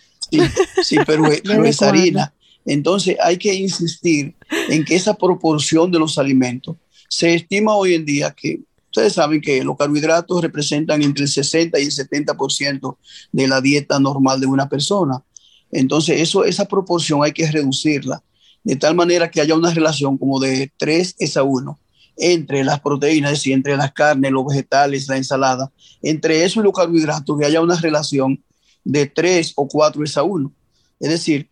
[0.83, 2.35] sí, pero, es, harina.
[2.67, 4.35] Entonces hay que insistir
[4.69, 6.75] en que esa proporción de los alimentos
[7.09, 11.79] se estima hoy en día que ustedes saben que los carbohidratos representan entre el 60
[11.79, 12.97] y el 70%
[13.31, 15.23] de la dieta normal de una persona.
[15.71, 18.25] Entonces eso, esa proporción hay que reducirla
[18.69, 21.79] de tal manera que haya una relación como de 3 es a 1
[22.19, 26.65] entre las proteínas, es decir, entre las carnes, los vegetales, la ensalada, entre eso y
[26.65, 28.45] los carbohidratos, que haya una relación
[28.85, 30.53] de 3 o 4 es a 1.
[31.01, 31.49] Es decir,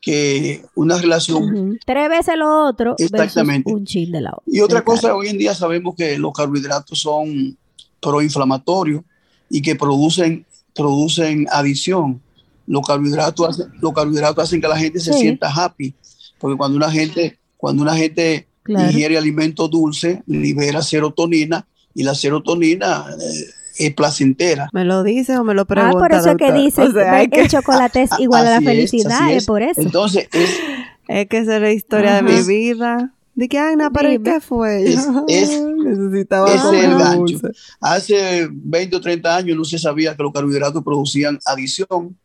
[0.00, 1.78] que una relación...
[1.84, 2.94] Tres veces lo otro.
[2.96, 3.70] Exactamente.
[3.70, 4.44] Un chin de la otra.
[4.46, 7.58] Y otra cosa, hoy en día sabemos que los carbohidratos son
[8.00, 9.02] proinflamatorios
[9.50, 12.22] y que producen, producen adicción.
[12.66, 15.94] Los carbohidratos, hacen, los carbohidratos hacen que la gente se sienta happy
[16.38, 23.06] porque cuando una gente, cuando una gente ingiere alimento dulce, libera serotonina y la serotonina
[23.20, 23.44] eh,
[23.78, 24.68] es placentera.
[24.72, 25.96] ¿Me lo dice o me lo pregunta?
[25.96, 26.82] Ah, por eso que dice
[27.30, 29.80] que el chocolate es igual a la felicidad, es, por eso.
[29.80, 30.50] Entonces, es,
[31.08, 33.12] es que esa es la historia de mi vida.
[33.34, 34.84] De que, Ana, ¿para qué fue?
[34.84, 37.40] Es, es, Necesitaba es el gancho.
[37.80, 42.16] Hace 20 o 30 años no se sabía que los carbohidratos producían adición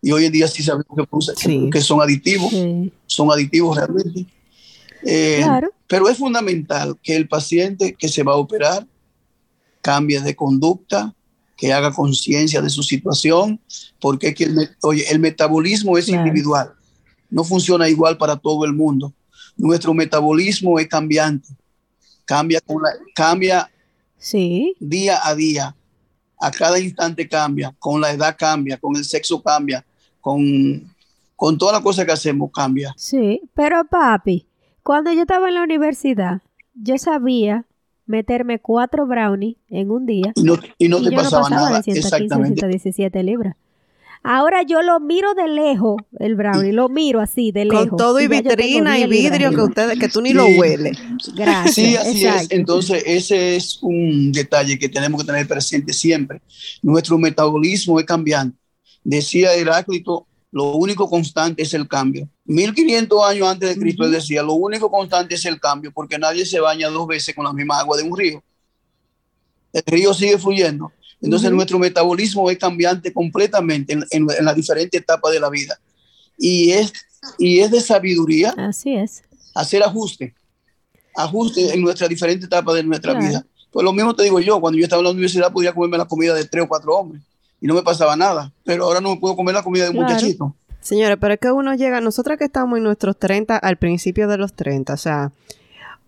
[0.00, 0.86] y hoy en día sí sabemos
[1.44, 2.52] que, que son aditivos,
[3.06, 4.26] son aditivos realmente.
[5.04, 5.44] Eh,
[5.86, 8.86] pero es fundamental que el paciente que se va a operar
[9.80, 11.14] cambie de conducta,
[11.56, 13.60] que haga conciencia de su situación,
[14.00, 16.72] porque que el, oye, el metabolismo es individual,
[17.30, 19.12] no funciona igual para todo el mundo.
[19.56, 21.48] Nuestro metabolismo es cambiante,
[22.24, 23.68] cambia, con la, cambia
[24.18, 24.74] Sí.
[24.80, 25.74] Día a día.
[26.40, 29.84] A cada instante cambia, con la edad cambia, con el sexo cambia,
[30.20, 30.92] con,
[31.36, 32.94] con toda la cosa que hacemos cambia.
[32.96, 34.46] Sí, pero papi,
[34.82, 36.40] cuando yo estaba en la universidad,
[36.74, 37.64] yo sabía
[38.06, 41.48] meterme cuatro brownies en un día Y no, y no y te yo pasaba no
[41.50, 41.76] pasaba nada.
[41.78, 42.60] de 115, Exactamente.
[42.60, 43.56] 117 libras.
[44.24, 47.86] Ahora yo lo miro de lejos, el brownie, lo miro así, de lejos.
[47.88, 50.98] Con todo y vitrina y 10 libras vidrio que ustedes, que tú ni lo hueles.
[51.36, 51.74] Gracias.
[51.74, 52.50] Sí, así es.
[52.50, 56.40] Entonces, ese es un detalle que tenemos que tener presente siempre.
[56.82, 58.58] Nuestro metabolismo es cambiante.
[59.04, 62.28] Decía Heráclito, lo único constante es el cambio.
[62.44, 66.44] 1500 años antes de Cristo, él decía, lo único constante es el cambio, porque nadie
[66.46, 68.42] se baña dos veces con la misma agua de un río.
[69.72, 70.90] El río sigue fluyendo.
[71.20, 75.78] Entonces, nuestro metabolismo es cambiante completamente en, en, en las diferentes etapas de la vida.
[76.38, 76.92] Y es,
[77.38, 79.22] y es de sabiduría Así es.
[79.54, 80.34] hacer ajuste,
[81.16, 83.26] ajuste en nuestras diferentes etapas de nuestra Claro.
[83.26, 83.46] vida.
[83.72, 86.06] Pues lo mismo te digo yo, cuando yo estaba en la universidad podía comerme la
[86.06, 87.22] comida de tres o cuatro hombres
[87.60, 89.96] y no me pasaba nada, pero ahora no me puedo comer la comida de un
[89.96, 90.12] Claro.
[90.14, 90.54] muchachito.
[90.80, 94.38] Señores, pero es que uno llega, nosotras que estamos en nuestros 30, al principio de
[94.38, 95.32] los 30, o sea,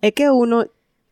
[0.01, 0.65] es que uno,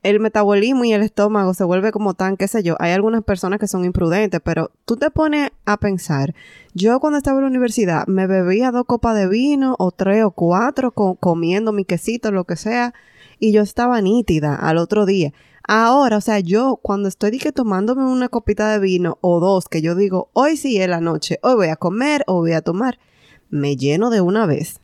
[0.04, 3.58] el metabolismo y el estómago se vuelve como tan, qué sé yo, hay algunas personas
[3.58, 6.34] que son imprudentes, pero tú te pones a pensar,
[6.72, 10.30] yo cuando estaba en la universidad me bebía dos copas de vino o tres o
[10.30, 12.94] cuatro co- comiendo mi quesito, lo que sea,
[13.40, 15.32] y yo estaba nítida al otro día.
[15.70, 19.82] Ahora, o sea, yo cuando estoy que tomándome una copita de vino o dos, que
[19.82, 22.98] yo digo, hoy sí es la noche, hoy voy a comer o voy a tomar,
[23.50, 24.80] me lleno de una vez.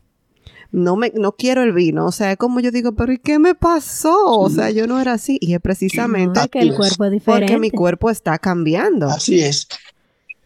[0.73, 2.05] No me, no quiero el vino.
[2.05, 4.38] O sea, es como yo digo, pero ¿y qué me pasó?
[4.38, 5.38] O sea, yo no era así.
[5.40, 7.47] Y es precisamente Porque el cuerpo es diferente.
[7.47, 9.07] porque mi cuerpo está cambiando.
[9.07, 9.66] Así es.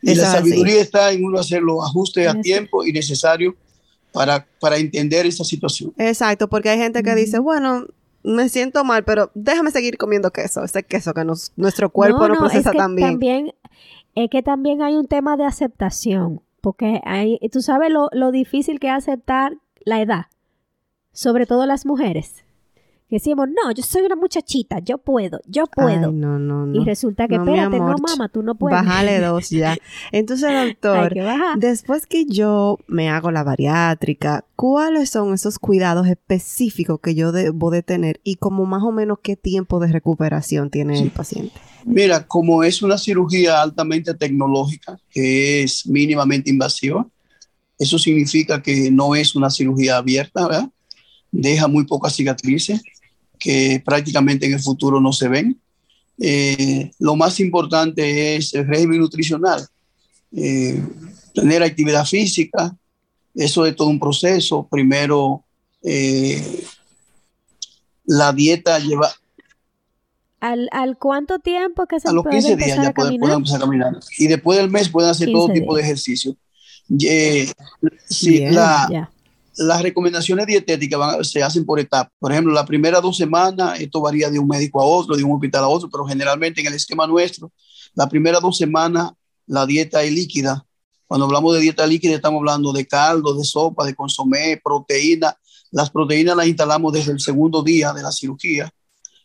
[0.03, 0.37] Y la es así.
[0.51, 3.57] sabiduría está en uno hacer los ajustes a tiempo y necesario
[4.12, 5.92] para, para entender esa situación.
[5.96, 7.87] Exacto, porque hay gente que dice, bueno,
[8.22, 10.64] me siento mal, pero déjame seguir comiendo queso.
[10.64, 13.09] Ese queso que nos, nuestro cuerpo no, es procesa que tan bien.
[13.11, 13.54] También,
[14.14, 18.81] es que también hay un tema de aceptación, porque hay, tú sabes lo, lo difícil
[18.81, 20.26] que es aceptar la edad,
[21.12, 22.44] sobre todo las mujeres.
[23.08, 25.88] Que decimos, no, yo soy una muchachita, yo puedo, yo puedo.
[25.88, 26.78] Ay, no, no, no.
[26.78, 28.78] y resulta que, No, espérate, no, amor, mamá, tú no puedes.
[28.78, 29.78] Bájale dos ya.
[30.12, 31.58] Entonces, Hay doctor, que bajar.
[31.58, 37.70] Después que yo me hago la bariátrica, ¿cuáles son esos cuidados específicos que yo debo
[37.70, 41.58] de tener y como más o menos qué tiempo de recuperación tiene el paciente?
[41.86, 47.06] Mira, como es una cirugía altamente tecnológica, que es mínimamente invasiva,
[47.78, 50.68] eso significa que no es una cirugía abierta, ¿verdad?
[51.30, 52.82] Deja muy pocas cicatrices
[53.38, 55.59] que prácticamente en el futuro no se ven.
[56.20, 59.66] Eh, lo más importante es el régimen nutricional,
[60.33, 60.83] eh,
[61.35, 62.74] tener actividad física,
[63.35, 64.66] eso es todo un proceso.
[64.68, 65.44] Primero,
[65.83, 66.64] eh,
[68.05, 69.11] la dieta lleva,
[70.40, 73.61] ¿Al, ¿Al cuánto tiempo que se a los puede 15 días ya pueden, empezar a
[73.64, 73.98] caminar.
[74.18, 76.37] Y después del mes pueden hacer 15 todo tipo de ejercicio.
[78.51, 79.11] La- Ya.
[79.58, 82.12] Las recomendaciones dietéticas van- se hacen por etapas.
[82.18, 85.32] Por ejemplo, las primeras dos semanas, esto varía de un médico a otro, de un
[85.32, 87.52] hospital a otro, pero generalmente en el esquema nuestro,
[87.94, 89.10] las primeras dos semanas
[89.46, 90.64] la dieta es líquida.
[91.06, 95.34] Cuando hablamos de dieta líquida, estamos hablando de caldo, de sopa, de consomé, proteína.
[95.70, 98.70] Las proteínas las instalamos desde el segundo día de la cirugía.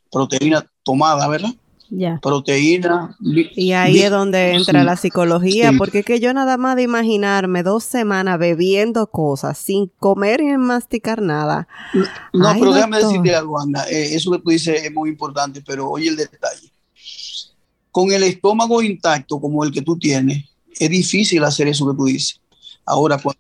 [0.09, 1.49] Proteína tomada, ¿verdad?
[1.89, 2.19] Ya.
[2.21, 3.15] Proteína.
[3.21, 4.85] Y ahí es donde entra sí.
[4.85, 5.77] la psicología, Sí.
[5.77, 10.57] porque es que yo nada más de imaginarme dos semanas bebiendo cosas sin comer y
[10.57, 11.67] masticar nada.
[12.33, 13.83] No, Ay, pero déjame decirte algo, Ana.
[13.91, 16.71] Eh, eso que tú dices es muy importante, pero oye el detalle.
[17.91, 20.45] Con el estómago intacto como el que tú tienes,
[20.79, 22.41] es difícil hacer eso que tú dices.
[22.85, 23.39] Ahora, cuando,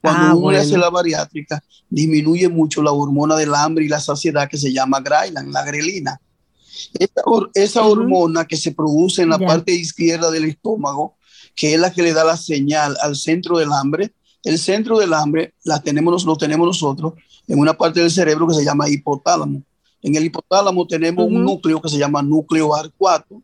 [0.00, 0.84] cuando Ah, uno le hace bueno.
[0.84, 5.50] la bariátrica, disminuye mucho la hormona del hambre y la saciedad que se llama Grailan,
[5.50, 6.20] la grelina.
[7.54, 11.16] Esa, hormona que se produce en la parte izquierda del estómago,
[11.54, 14.12] que es la que le da la señal al centro del hambre,
[14.44, 17.14] el centro del hambre la tenemos, lo tenemos nosotros
[17.46, 19.62] en una parte del cerebro que se llama hipotálamo.
[20.02, 23.40] En el hipotálamo tenemos un núcleo que se llama núcleo arcuato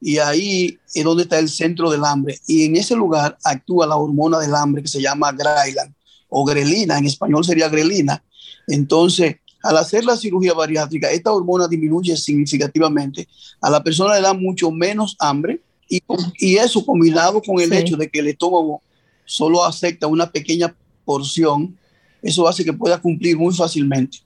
[0.00, 2.40] y ahí es donde está el centro del hambre.
[2.46, 5.94] Y en ese lugar actúa la hormona del hambre que se llama Grailan
[6.28, 8.22] o grelina, en español sería grelina.
[8.66, 13.28] Entonces, al hacer la cirugía bariátrica, esta hormona disminuye significativamente.
[13.60, 16.02] A la persona le da mucho menos hambre y,
[16.38, 17.76] y eso combinado con el Sí.
[17.76, 18.80] hecho de que el estómago
[19.24, 21.76] solo acepta una pequeña porción,
[22.22, 24.18] eso hace que pueda cumplir muy fácilmente.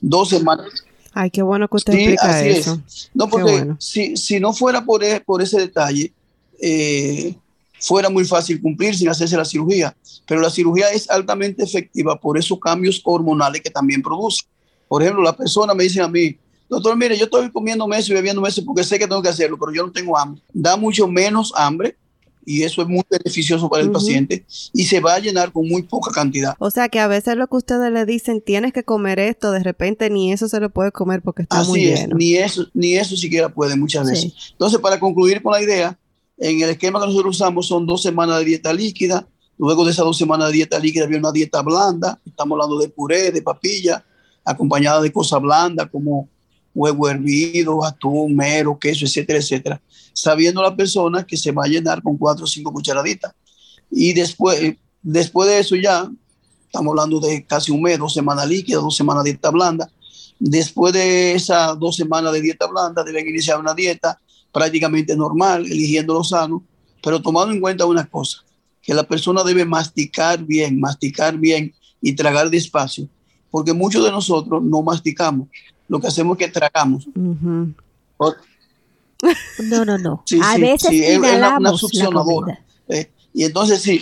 [0.00, 0.66] Dos semanas.
[1.14, 2.80] Ay, qué bueno que usted Sí, explica así eso.
[3.14, 3.76] No, porque bueno.
[3.78, 6.12] si, si no fuera por, e- por ese detalle,
[6.60, 7.34] eh,
[7.80, 9.94] fuera muy fácil cumplir sin hacerse la cirugía.
[10.26, 14.44] Pero la cirugía es altamente efectiva por esos cambios hormonales que también produce.
[14.92, 16.36] Por ejemplo, la persona me dice a mí,
[16.68, 19.56] doctor, mire, yo estoy comiendo meses y bebiendo meses porque sé que tengo que hacerlo,
[19.58, 20.42] pero yo no tengo hambre.
[20.52, 21.96] Da mucho menos hambre
[22.44, 25.82] y eso es muy beneficioso para el paciente y se va a llenar con muy
[25.84, 26.54] poca cantidad.
[26.58, 29.62] O sea que a veces lo que ustedes le dicen, tienes que comer esto, de
[29.62, 32.16] repente ni eso se lo puede comer porque está Así muy es, lleno.
[32.16, 34.34] ni eso, ni eso siquiera puede muchas veces.
[34.50, 35.98] Entonces, para concluir con la idea,
[36.36, 39.26] en el esquema que nosotros usamos son dos semanas de dieta líquida,
[39.56, 42.90] luego de esas dos semanas de dieta líquida viene una dieta blanda, estamos hablando de
[42.90, 44.04] puré, de papilla,
[44.44, 46.28] acompañada de cosas blandas como
[46.74, 52.02] huevo hervido, atún, mero, queso, etcétera, etcétera, sabiendo la persona que se va a llenar
[52.02, 53.32] con cuatro o cinco cucharaditas.
[53.90, 56.10] Y después, después de eso ya,
[56.64, 59.90] estamos hablando de casi un mes, dos semanas líquidas, dos semanas dieta blanda.
[60.38, 64.18] Después de esas dos semanas de dieta blanda, deben iniciar una dieta
[64.50, 66.64] prácticamente normal, eligiendo lo sano,
[67.02, 68.38] pero tomando en cuenta una cosa,
[68.80, 73.08] que la persona debe masticar bien, masticar bien y tragar despacio,
[73.52, 75.46] porque muchos de nosotros no masticamos,
[75.86, 77.06] lo que hacemos es que tragamos.
[79.62, 80.22] No, no, no.
[80.26, 82.24] Sí, a sí, veces sí, es- es una- una inhalamos la succionadora.
[82.24, 82.64] comida.
[82.88, 83.10] ¿eh?
[83.32, 84.00] Y entonces sí,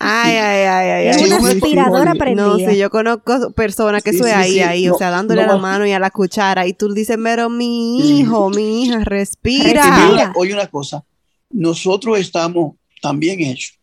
[0.00, 1.06] Ay, ay, ay, ay.
[1.08, 2.46] Es una aspiradora prendida.
[2.48, 4.60] No, sí, yo conozco personas que Sí, eso es sí, ahí, sí.
[4.60, 6.92] ahí, No, o sea, dándole no a la mano y a la cuchara, y tú
[6.92, 8.18] dices, pero mi Sí.
[8.18, 10.32] hijo, mi hija, respira.
[10.34, 11.04] Oye una cosa,
[11.50, 13.78] nosotros estamos también hechos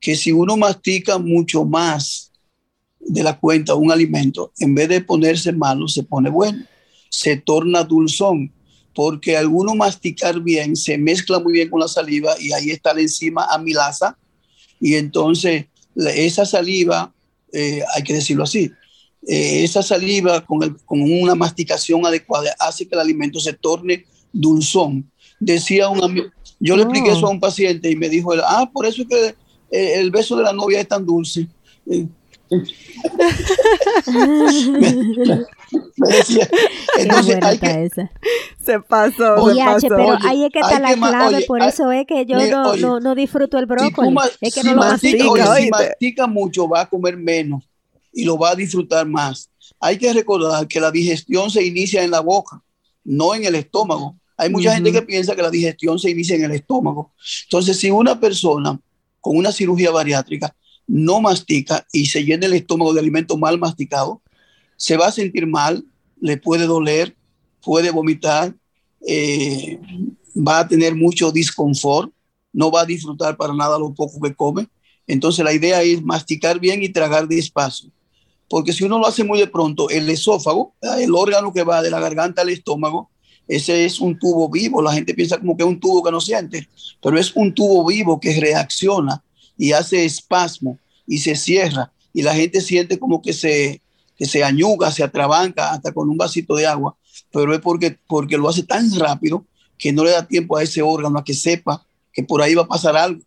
[0.00, 2.29] que si uno mastica mucho más
[3.00, 6.64] de la cuenta un alimento, en vez de ponerse malo, se pone bueno,
[7.08, 8.52] se torna dulzón,
[8.94, 12.92] porque al uno masticar bien, se mezcla muy bien con la saliva y ahí está
[12.94, 14.16] la enzima amilasa,
[14.80, 17.12] y entonces esa saliva,
[17.52, 18.70] eh, hay que decirlo así,
[19.26, 24.04] eh, esa saliva con, el- con una masticación adecuada hace que el alimento se torne
[24.32, 25.10] dulzón.
[25.40, 26.26] Decía un amigo,
[26.58, 29.34] yo le expliqué eso a un paciente y me dijo, ah, por eso es que
[29.70, 31.46] eh, el beso de la novia es tan dulce.
[35.96, 36.48] Me decía,
[36.96, 38.10] Qué entonces hay que, esa.
[38.64, 39.88] Se pasó, Oye, se Oye, pasó.
[39.88, 42.26] pero Oye, ahí es que está la que clave, oye, por hay- eso es que
[42.26, 44.10] yo mira, no, oye, no, no disfruto el si, brócoli.
[44.12, 47.64] ma- es que si no lo mastica, si mastica mucho, va a comer menos
[48.12, 49.50] y lo va a disfrutar más.
[49.78, 52.62] Hay que recordar que la digestión se inicia en la boca,
[53.04, 54.16] no en el estómago.
[54.36, 54.98] Hay mucha gente Ujú.
[55.00, 57.12] que piensa que la digestión se inicia en el estómago.
[57.44, 58.78] Entonces, si una persona
[59.20, 60.54] con una cirugía bariátrica
[60.90, 64.20] no mastica y se llena el estómago de alimento mal masticado,
[64.76, 65.84] se va a sentir mal,
[66.20, 67.14] le puede doler,
[67.62, 68.52] puede vomitar,
[69.06, 69.78] eh,
[70.36, 72.10] va a tener mucho disconfort,
[72.52, 74.66] no va a disfrutar para nada lo poco que come.
[75.06, 77.90] Entonces la idea es masticar bien y tragar despacio.
[78.48, 81.90] Porque si uno lo hace muy de pronto, el esófago, el órgano que va de
[81.90, 83.10] la garganta al estómago,
[83.46, 84.82] ese es un tubo vivo.
[84.82, 86.68] La gente piensa como que es un tubo que no siente,
[87.00, 89.22] pero es un tubo vivo que reacciona
[89.60, 91.92] y hace espasmo y se cierra.
[92.14, 93.82] Y la gente siente como que se,
[94.16, 96.96] que se añuga, se atrabanca hasta con un vasito de agua,
[97.30, 99.44] pero es porque, porque lo hace tan rápido
[99.76, 102.62] que no le da tiempo a ese órgano a que sepa que por ahí va
[102.62, 103.20] a pasar algo.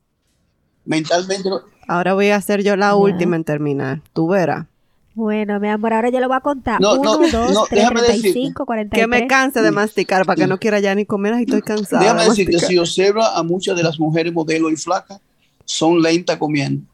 [0.86, 1.48] Mentalmente,
[1.88, 4.02] Ahora voy a hacer yo la última en terminar.
[4.14, 4.66] Tú verás.
[5.14, 6.82] Bueno, mi amor, ahora yo lo voy a contar.
[6.82, 9.02] No, 1, no, 2, no, 3, déjame 35, 43.
[9.02, 11.36] Que me canse de masticar para que no quiera ya ni comer.
[11.36, 12.02] Ay, estoy cansada.
[12.02, 12.70] déjame de decirte, masticar.
[12.70, 15.22] si observa a muchas de las mujeres modelo y flacas,
[15.66, 16.86] son lentas comiendo.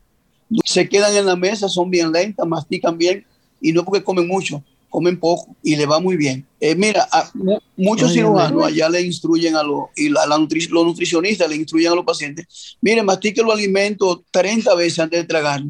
[0.66, 3.26] Se quedan en la mesa, son bien lentas, mastican bien
[3.62, 6.46] y no porque comen mucho, comen poco y le va muy bien.
[6.60, 7.30] Eh, mira, a
[7.78, 11.92] muchos cirujanos allá le instruyen a los, y la, la nutri- los nutricionistas le instruyen
[11.92, 15.62] a los pacientes, miren, mastique los alimentos 30 veces antes de tragar.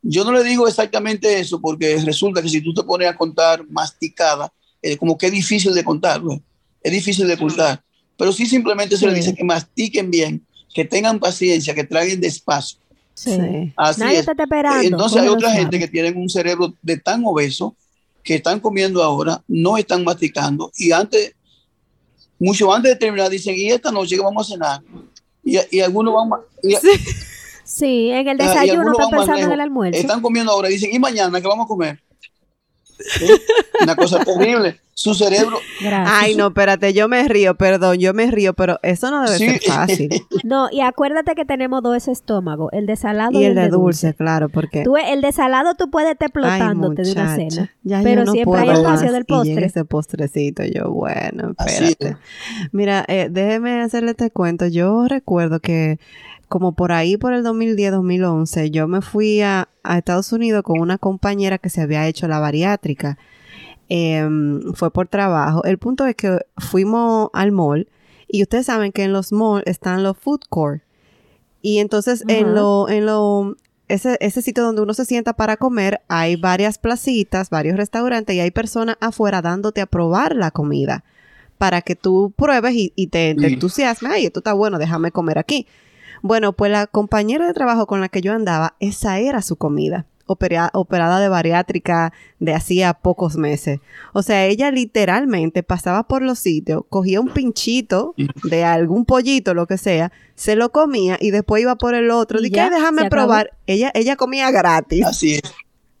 [0.00, 3.66] Yo no le digo exactamente eso porque resulta que si tú te pones a contar
[3.68, 6.40] masticada, eh, como que es difícil de contar, güey.
[6.82, 7.82] es difícil de contar,
[8.16, 12.78] pero sí simplemente se le dice que mastiquen bien, que tengan paciencia, que traguen despacio.
[13.14, 13.32] Sí.
[13.34, 13.72] Sí.
[13.76, 14.28] Así Nadie es.
[14.28, 14.82] está esperando.
[14.86, 17.74] Entonces hay otra gente que tienen un cerebro de tan obeso
[18.22, 21.32] que están comiendo ahora, no están masticando y antes,
[22.38, 24.82] mucho antes de terminar, dicen, ¿y esta noche qué vamos a cenar?
[25.42, 26.76] Y, y algunos van más, y-
[27.64, 30.00] Sí, en el Ah, desayuno están pensando en el almuerzo.
[30.00, 32.00] están comiendo ahora y dicen, ¿y mañana qué vamos a comer?
[32.98, 33.26] ¿Sí?
[33.82, 34.80] Una cosa terrible.
[34.94, 36.10] Su cerebro, Gracias.
[36.20, 39.46] Ay, no, espérate, yo me río, perdón, yo me río, pero eso no debe Sí.
[39.48, 40.08] ser fácil.
[40.42, 44.48] No, y acuérdate que tenemos dos estómagos, el de salado y el de dulce, claro,
[44.48, 44.82] porque...
[44.82, 47.70] Tú, el de salado tú puedes estar Ay, explotándote de una cena.
[47.84, 49.66] ya pero no siempre hay espacio del Y postre.
[49.66, 52.16] ese postrecito, yo, bueno, espérate.
[52.72, 54.66] Mira, eh, déjeme hacerle este cuento.
[54.66, 56.00] Yo recuerdo que
[56.48, 60.98] como por ahí, por el 2010-2011, yo me fui a, a Estados Unidos con una
[60.98, 63.18] compañera que se había hecho la bariátrica.
[63.88, 65.64] Em, fue por trabajo.
[65.64, 67.88] El punto es que fuimos al mall
[68.26, 70.82] y ustedes saben que en los malls están los food court.
[71.62, 73.56] Y entonces en lo, en lo,
[73.88, 78.40] ese, ese sitio donde uno se sienta para comer, hay varias placitas, varios restaurantes y
[78.40, 81.04] hay personas afuera dándote a probar la comida
[81.56, 84.12] para que tú pruebes y, te, te entusiasmes.
[84.12, 85.66] Ay, esto está bueno, déjame comer aquí.
[86.22, 90.06] Bueno, pues la compañera de trabajo con la que yo andaba, esa era su comida
[90.28, 93.80] operada de bariátrica de hacía pocos meses.
[94.12, 98.14] O sea, ella literalmente pasaba por los sitios, cogía un pinchito
[98.44, 102.40] de algún pollito, lo que sea, se lo comía y después iba por el otro.
[102.40, 103.56] Dije, déjame probar.
[103.66, 105.04] Ella, ella comía gratis.
[105.06, 105.42] Así es.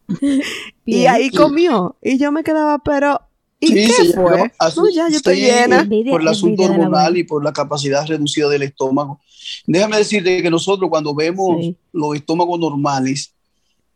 [0.84, 1.96] y ahí comió.
[2.02, 3.22] Y yo me quedaba, pero
[3.60, 4.52] ¿Y qué fue?
[4.94, 5.88] ya, yo estoy llena.
[6.10, 9.20] Por el asunto hormonal y por la capacidad reducida del estómago.
[9.66, 13.32] Déjame decirte que nosotros cuando vemos los estómagos normales,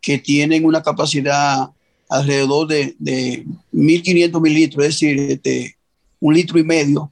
[0.01, 1.71] que tienen una capacidad
[2.09, 5.77] alrededor de, de 1.500 mililitros, es decir, este,
[6.21, 7.11] un litro y medio,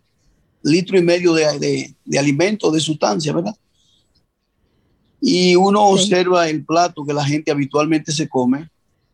[0.62, 3.54] litro y medio de, de, de alimento, de sustancia, ¿verdad?
[5.20, 8.68] Y uno observa el plato que la gente habitualmente se come,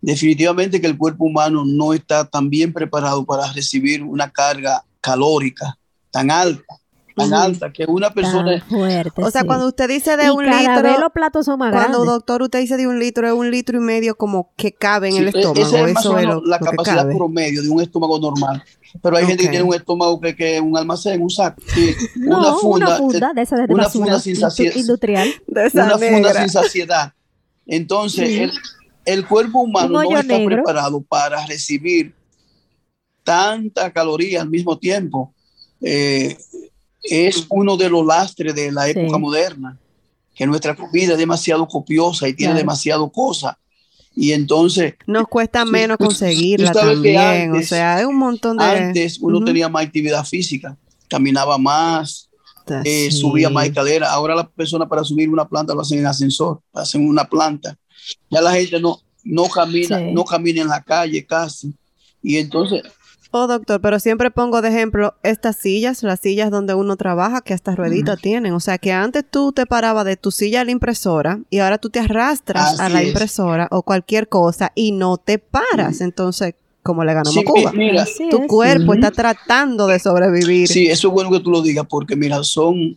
[0.07, 5.77] definitivamente que el cuerpo humano no está tan bien preparado para recibir una carga calórica
[6.13, 6.81] tan alta
[7.17, 8.63] tan alta que una persona.
[8.69, 11.01] Fuerte, o sea, cuando usted dice de un litro.
[11.01, 13.81] los platos son más cuando doctor usted dice de un litro, es un litro y
[13.81, 15.67] medio como que cabe en el estómago.
[15.67, 18.63] Esa es más o menos la capacidad promedio de un estómago normal.
[19.03, 21.63] Pero hay gente que tiene un estómago que, es un almacén, un saco.
[22.17, 24.77] una funda, una funda de esa de una funda sin saciedad.
[24.77, 25.29] Industrial.
[25.49, 27.13] una funda sin saciedad.
[27.67, 28.53] Entonces, el,
[29.07, 32.15] el, cuerpo humano no está preparado para recibir
[33.25, 35.35] tanta caloría al mismo tiempo.
[35.81, 36.37] Eh,
[37.03, 39.79] es uno de los lastres de la época moderna,
[40.35, 43.59] que nuestra comida es demasiado copiosa y tiene demasiado cosa.
[44.15, 44.95] Y entonces...
[45.07, 48.65] Nos cuesta menos conseguirla también, o sea, es un montón de...
[48.65, 50.77] Antes uno tenía más actividad física,
[51.09, 52.31] caminaba más,
[52.85, 54.11] eh, subía más escalera.
[54.11, 57.77] Ahora las personas para subir una planta lo hacen en ascensor, hacen una planta.
[58.31, 61.75] Ya la gente no, no camina, no camina en la calle casi.
[62.23, 62.83] Y entonces
[63.39, 67.55] Oh, doctor, pero siempre pongo de ejemplo estas sillas, las sillas donde uno trabaja, que
[67.55, 68.53] hasta rueditas tienen.
[68.55, 71.79] O sea, que antes tú te parabas de tu silla a la impresora y ahora
[71.79, 76.01] tú te arrastras a la impresora o cualquier cosa y no te paras.
[76.01, 77.73] Entonces, como le ganamos Cuba.
[77.73, 80.69] Mira, tu cuerpo está tratando de sobrevivir.
[80.69, 82.97] Sí, eso es bueno que tú lo digas, porque mira, son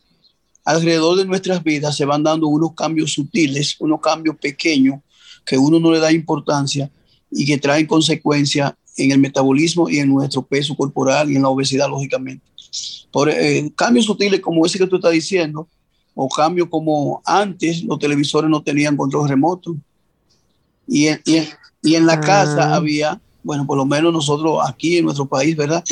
[0.70, 5.00] alrededor de nuestras vidas se van dando unos cambios sutiles, unos cambios pequeños
[5.44, 6.92] que uno no le da importancia
[7.32, 11.50] y que traen consecuencias en el metabolismo y en nuestro peso corporal y en la
[11.50, 12.46] obesidad, lógicamente.
[13.12, 15.68] Por eh, cambios sutiles como ese que tú estás diciendo,
[16.14, 19.76] o cambios como antes los televisores no tenían control remoto.
[20.88, 21.20] Y en,
[21.82, 22.76] y en, la casa ah.
[22.76, 25.84] había, bueno, por lo menos nosotros aquí en nuestro país, ¿verdad?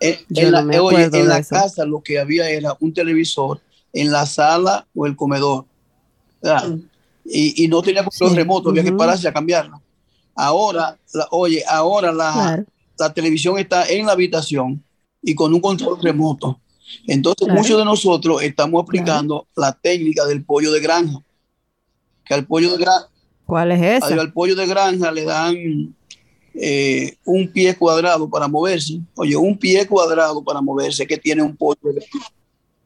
[0.00, 3.60] Eh, en, la, en la casa lo que había era un televisor
[3.94, 5.64] en la sala o el comedor.
[7.24, 9.80] Y, y, no tenía control remoto, había que pararse a cambiarlo.
[10.34, 10.98] Ahora,
[11.30, 12.62] oye, ahora la,
[12.98, 14.84] la, televisión está en la habitación
[15.22, 16.60] y con un control remoto.
[17.06, 21.18] Entonces, muchos de nosotros estamos aplicando la técnica del pollo de granja.
[22.26, 23.08] Que al pollo de granja.
[23.46, 24.20] ¿Cuál es esa?
[24.20, 25.94] Al pollo de granja le dan
[26.54, 29.00] eh, un pie cuadrado para moverse.
[29.14, 32.34] Oye, un pie cuadrado para moverse que tiene un pollo de granja.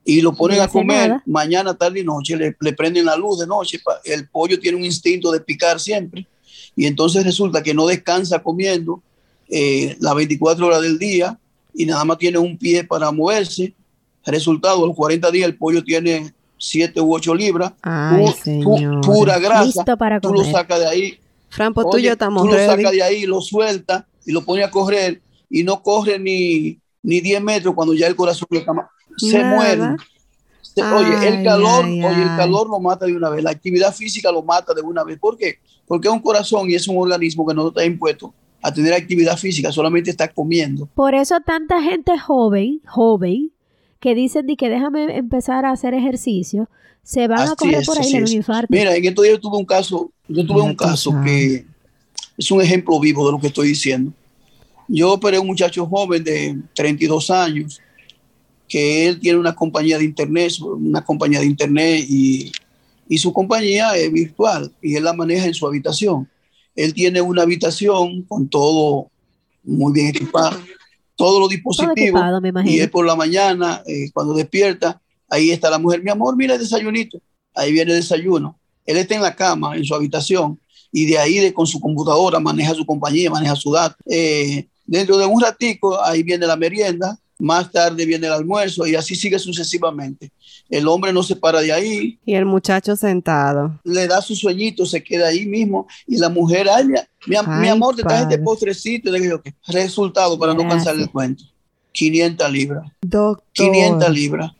[0.08, 2.34] Y lo ponen a comer mañana, tarde y noche.
[2.34, 3.78] Le, le prenden la luz de noche.
[4.04, 6.26] El pollo tiene un instinto de picar siempre
[6.78, 9.02] y entonces resulta que no descansa comiendo
[9.48, 11.36] eh, las 24 horas del día
[11.74, 13.74] y nada más tiene un pie para moverse.
[14.24, 17.72] Resultado, a los 40 días el pollo tiene 7 u 8 libras,
[19.02, 19.84] pura grasa,
[20.22, 21.18] tú lo sacas de ahí.
[21.48, 24.62] Fran, pues tú, yo estamos tú lo sacas de ahí, lo suelta y lo pone
[24.62, 26.78] a correr y no corre ni,
[27.08, 28.46] ni 10 metros cuando ya el corazón
[29.16, 29.96] se muere.
[30.76, 34.42] oye, el calor, oye, el calor lo mata de una vez, la actividad física lo
[34.42, 35.18] mata de una vez.
[35.18, 35.58] ¿Por qué?
[35.86, 39.38] Porque es un corazón y es un organismo que no está impuesto a tener actividad
[39.38, 40.86] física, solamente está comiendo.
[40.94, 43.52] Por eso tanta gente joven, joven,
[44.00, 46.68] que dicen de que déjame empezar a hacer ejercicio,
[47.02, 48.68] se van a correr por ahí en un infarto.
[48.68, 51.64] Mira, en estos días yo tuve un caso, yo tuve un caso que
[52.36, 54.12] es un ejemplo vivo de lo que estoy diciendo.
[54.88, 57.80] Yo operé a un muchacho joven de 32 años,
[58.66, 62.50] que él tiene una compañía de internet, una compañía de internet y
[63.08, 66.28] y su compañía es virtual y él la maneja en su habitación.
[66.76, 69.10] Él tiene una habitación con todo
[69.64, 70.60] muy bien equipado,
[71.16, 72.22] todos los dispositivos.
[72.64, 76.54] y es por la mañana, eh, cuando despierta, ahí está la mujer, mi amor, mira
[76.54, 77.20] el desayunito.
[77.54, 78.58] Ahí viene el desayuno.
[78.84, 80.60] Él está en la cama, en su habitación,
[80.92, 83.96] y de ahí de, con su computadora maneja su compañía, maneja su dato.
[84.06, 88.96] Eh, dentro de un ratico, ahí viene la merienda, más tarde viene el almuerzo y
[88.96, 90.32] así sigue sucesivamente.
[90.68, 92.18] El hombre no se para de ahí.
[92.26, 93.78] Y el muchacho sentado.
[93.84, 97.94] Le da su sueñito, se queda ahí mismo y la mujer, ay, mi, mi amor,
[97.94, 99.10] te traje este postrecito.
[99.10, 101.44] Le digo, resultado para no cansar el cuento.
[101.92, 102.92] 500 libras.
[103.00, 103.44] Doctor.
[103.52, 104.52] 500 libras.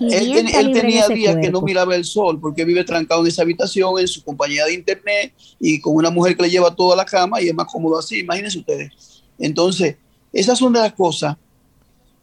[0.00, 4.08] Él, tenía días que no miraba el sol porque vive trancado en esa habitación, en
[4.08, 7.48] su compañía de internet y con una mujer que le lleva toda la cama y
[7.48, 9.13] es más cómodo así, imagínense ustedes.
[9.38, 9.96] Entonces,
[10.32, 11.36] esas son de las cosas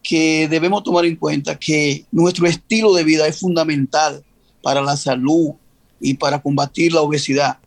[0.03, 4.23] que debemos tomar en cuenta, que nuestro estilo de vida es fundamental
[4.61, 5.51] para la salud
[5.99, 7.59] y para combatir la obesidad,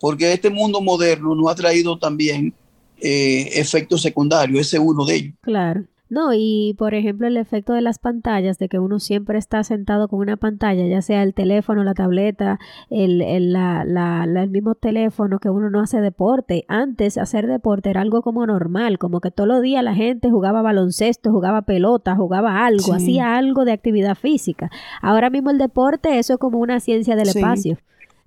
[0.00, 2.52] porque este mundo moderno nos ha traído también
[3.00, 5.34] eh, efectos secundarios, ese es uno de ellos.
[5.42, 5.84] Claro.
[6.14, 10.06] No, y por ejemplo el efecto de las pantallas, de que uno siempre está sentado
[10.06, 14.76] con una pantalla, ya sea el teléfono, la tableta, el, el, la, la, el mismo
[14.76, 16.66] teléfono, que uno no hace deporte.
[16.68, 20.62] Antes hacer deporte era algo como normal, como que todos los días la gente jugaba
[20.62, 24.70] baloncesto, jugaba pelota, jugaba algo, hacía algo de actividad física.
[25.02, 27.78] Ahora mismo el deporte, eso es como una ciencia del espacio.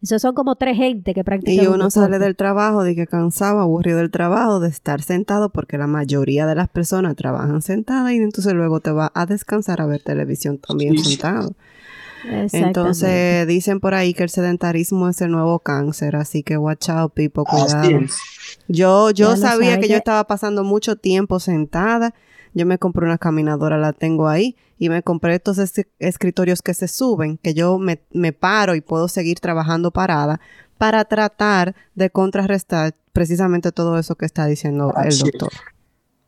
[0.01, 1.65] Esos son como tres gente que practican.
[1.65, 5.77] Y uno sale del trabajo de que cansado, aburrido del trabajo, de estar sentado, porque
[5.77, 9.87] la mayoría de las personas trabajan sentadas y entonces luego te va a descansar a
[9.87, 11.55] ver televisión también sentado.
[12.51, 17.13] Entonces dicen por ahí que el sedentarismo es el nuevo cáncer, así que watch out,
[17.13, 18.01] people, cuidado.
[18.67, 22.13] Yo, yo sabía que yo estaba pasando mucho tiempo sentada
[22.57, 25.57] yo me compré una caminadora, la tengo ahí, y me compré estos
[25.99, 27.97] escritorios que se suben, que yo me,
[28.33, 30.39] paro y puedo seguir trabajando parada
[30.77, 35.51] para tratar de contrarrestar precisamente todo eso que está diciendo el doctor.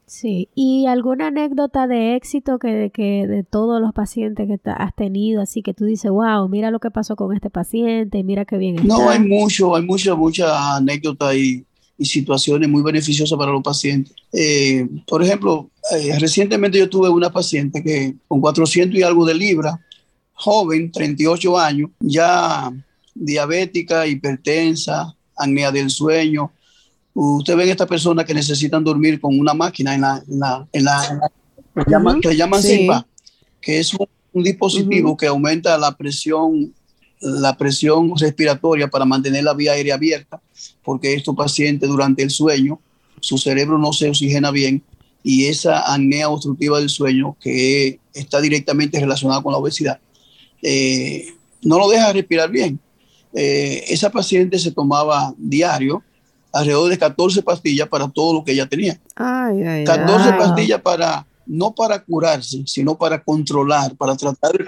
[0.05, 5.39] Sí, y alguna anécdota de éxito que, que de todos los pacientes que has tenido,
[5.39, 8.77] así que tú dices, wow, mira lo que pasó con este paciente, mira qué bien.
[8.88, 11.63] No, hay mucho, hay mucha, mucha anécdota y
[11.99, 14.15] y situaciones muy beneficiosas para los pacientes.
[14.31, 19.35] Eh, por ejemplo, eh, recientemente yo tuve una paciente que con 400 y algo de
[19.35, 19.75] libras,
[20.33, 22.71] joven, 38 años, ya
[23.13, 26.51] diabética, hipertensa, acnea del sueño.
[27.13, 30.23] Usted ven estas personas que necesitan dormir con una máquina en la,
[30.71, 31.29] en la,
[31.75, 32.61] que, llaman, llaman
[33.59, 34.07] que es un,
[34.41, 36.73] dispositivo que aumenta la presión
[37.20, 40.41] la presión respiratoria para mantener la vía aérea abierta,
[40.84, 42.80] porque estos pacientes durante el sueño,
[43.20, 44.82] su cerebro no se oxigena bien
[45.24, 49.99] y esa apnea obstructiva del sueño, que está directamente relacionada con la obesidad,
[50.61, 51.28] eh,
[51.61, 52.80] no lo deja respirar bien.
[53.34, 56.03] Eh, esa paciente se tomaba diario
[56.51, 58.99] alrededor de 14 pastillas para todo lo que ella tenía.
[59.86, 64.65] 14 pastillas para no para curarse, sino para controlar, para tratar de,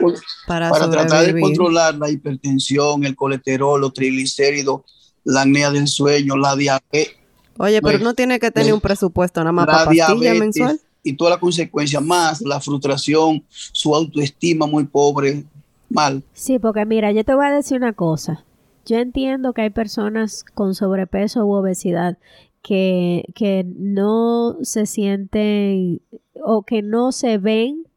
[0.47, 4.81] para, tratar de controlar la hipertensión, el colesterol, los triglicéridos,
[5.23, 7.11] la apnea del sueño, la diabetes.
[7.59, 10.81] Oye, pero no tiene que tener un presupuesto nada más para pastilla mensual.
[11.03, 15.45] Y toda la consecuencia, más la frustración, su autoestima muy pobre,
[15.87, 16.23] mal.
[16.33, 18.43] Sí, porque mira, yo te voy a decir una cosa.
[18.87, 22.17] Yo entiendo que hay personas con sobrepeso u obesidad
[22.63, 26.01] que, que no se sienten
[26.43, 27.87] o que no se ven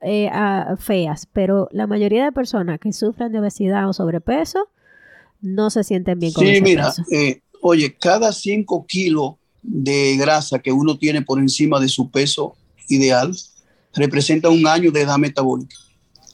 [0.00, 0.30] eh,
[0.78, 4.68] feas, pero la mayoría de personas que sufren de obesidad o sobrepeso
[5.40, 10.72] no se sienten bien con Sí, mira, eh, oye, cada 5 kilos de grasa que
[10.72, 12.54] uno tiene por encima de su peso
[12.88, 13.34] ideal
[13.94, 15.76] representa un año de edad metabólica.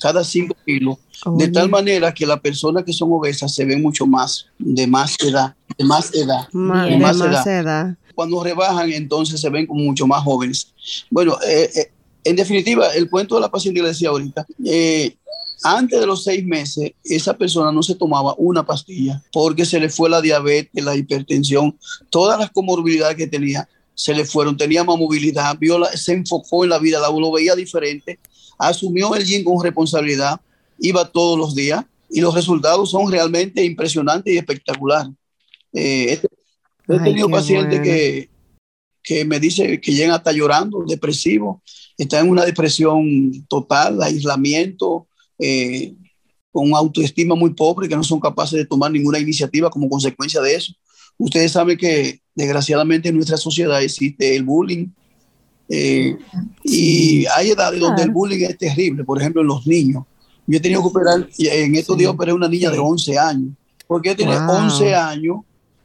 [0.00, 0.98] Cada 5 kilos.
[1.38, 5.16] De tal manera que las personas que son obesas se ven mucho más, de más
[5.20, 6.48] edad, de más edad.
[6.50, 6.58] de
[6.98, 7.96] más, edad.
[8.14, 10.72] Cuando rebajan, entonces se ven como mucho más jóvenes.
[11.10, 11.92] Bueno, eh, eh,
[12.24, 15.16] en definitiva, el cuento de la paciente que le decía ahorita, eh,
[15.64, 19.88] antes de los seis meses, esa persona no se tomaba una pastilla porque se le
[19.88, 21.78] fue la diabetes, la hipertensión,
[22.10, 26.70] todas las comorbilidades que tenía se le fueron, tenía más movilidad, vio se enfocó en
[26.70, 28.18] la vida, la lo veía diferente,
[28.58, 30.40] asumió el gym con responsabilidad,
[30.78, 35.12] iba todos los días y los resultados son realmente impresionantes y espectaculares.
[35.72, 36.28] este,
[36.88, 38.30] He tenido pacientes que,
[39.02, 41.60] que me dicen que llegan hasta llorando, depresivos,
[41.96, 45.06] están en una depresión total, aislamiento,
[45.38, 45.94] eh,
[46.50, 50.54] con autoestima muy pobre, que no son capaces de tomar ninguna iniciativa como consecuencia de
[50.54, 50.72] eso.
[51.18, 54.88] Ustedes saben que desgraciadamente en nuestra sociedad existe el bullying
[55.68, 56.16] eh,
[56.64, 60.04] y hay edades donde el bullying es terrible, por ejemplo en los niños.
[60.46, 63.54] Yo he tenido que operar, en estos días operé una niña de 11 años,
[63.86, 65.36] porque tiene 11 años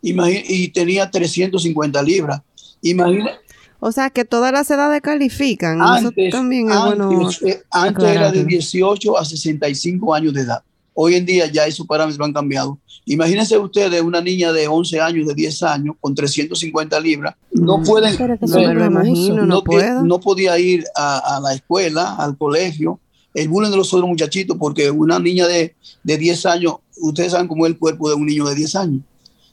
[0.01, 2.41] y tenía 350 libras.
[2.81, 3.31] Imagina.
[3.79, 5.81] O sea que todas las edades califican.
[5.81, 10.63] Antes, también es bueno eh, antes era de 18 a 65 años de edad.
[10.93, 12.79] Hoy en día ya esos parámetros han cambiado.
[13.05, 17.35] Imagínense ustedes una niña de 11 años, de 10 años, con 350 libras.
[17.51, 17.83] No Mm.
[17.83, 22.35] pueden, No me lo imagino, no, no, no podía ir a, a la escuela, al
[22.35, 22.99] colegio.
[23.35, 27.47] El bullying de los otros muchachitos, porque una niña de, de 10 años, ustedes saben
[27.47, 29.01] cómo es el cuerpo de un niño de 10 años.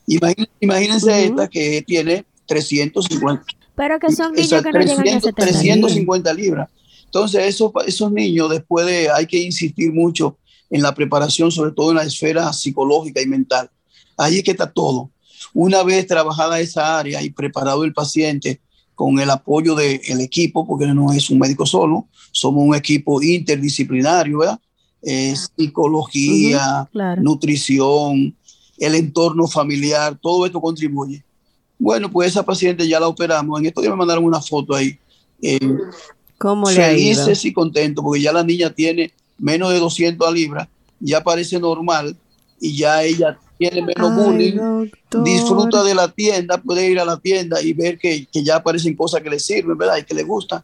[0.07, 3.45] Imagín- imagínense esta que tiene 350,
[3.75, 5.35] Pero que son niños que no llegan a 300, 70 libras.
[5.35, 6.69] 350 libras.
[7.07, 10.37] Entonces, esos, esos niños después de, hay que insistir mucho
[10.71, 13.71] en la preparación, sobre todo en la esfera psicológica y mental.
[14.17, 15.11] Ahí es que está todo.
[15.53, 18.61] Una vez trabajada esa área y preparado el paciente
[18.95, 24.39] con el apoyo del equipo, porque no es un médico solo, somos un equipo interdisciplinario,
[24.39, 24.59] ¿verdad?
[25.03, 27.23] Eh, psicología, Claro.
[27.23, 28.37] nutrición,
[28.79, 31.23] el entorno familiar, todo esto contribuye.
[31.79, 33.59] Bueno, pues esa paciente ya la operamos.
[33.59, 34.99] En estos días me mandaron una foto ahí.
[35.43, 35.59] eh,
[36.39, 40.69] ¿Cómo le felices y contentos porque ya la niña tiene menos de 200 libras,
[41.01, 42.17] ya parece normal
[42.61, 44.57] y ya ella tiene menos Ay, bullying.
[44.57, 45.25] doctor.
[45.25, 48.97] Disfruta de la tienda, puede ir a la tienda y ver que, que ya aparecen
[48.97, 49.99] cosas que le sirven, ¿verdad?
[49.99, 50.63] Y que le gustan.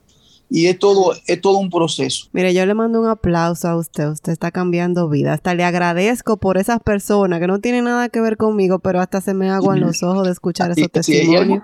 [0.52, 2.26] Y es todo, es todo un proceso.
[2.32, 4.08] Mire, yo le mando un aplauso a usted.
[4.08, 5.32] Usted está cambiando vida.
[5.32, 9.20] Hasta le agradezco por esas personas que no tienen nada que ver conmigo, pero hasta
[9.20, 11.62] se me aguan los ojos de escuchar Sí, esos sí, testimonios.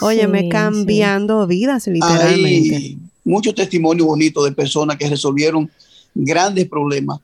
[0.00, 2.76] Oye, me Sí, cambiando vidas, literalmente.
[2.76, 5.70] Hay muchos testimonios bonitos de personas que resolvieron
[6.14, 7.20] grandes problemas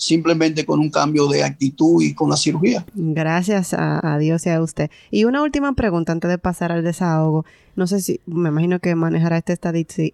[0.00, 2.86] simplemente con un cambio de actitud y con la cirugía.
[2.94, 4.90] Gracias a, a Dios y a usted.
[5.10, 7.44] Y una última pregunta antes de pasar al desahogo.
[7.76, 9.52] No sé si, me imagino que manejará esta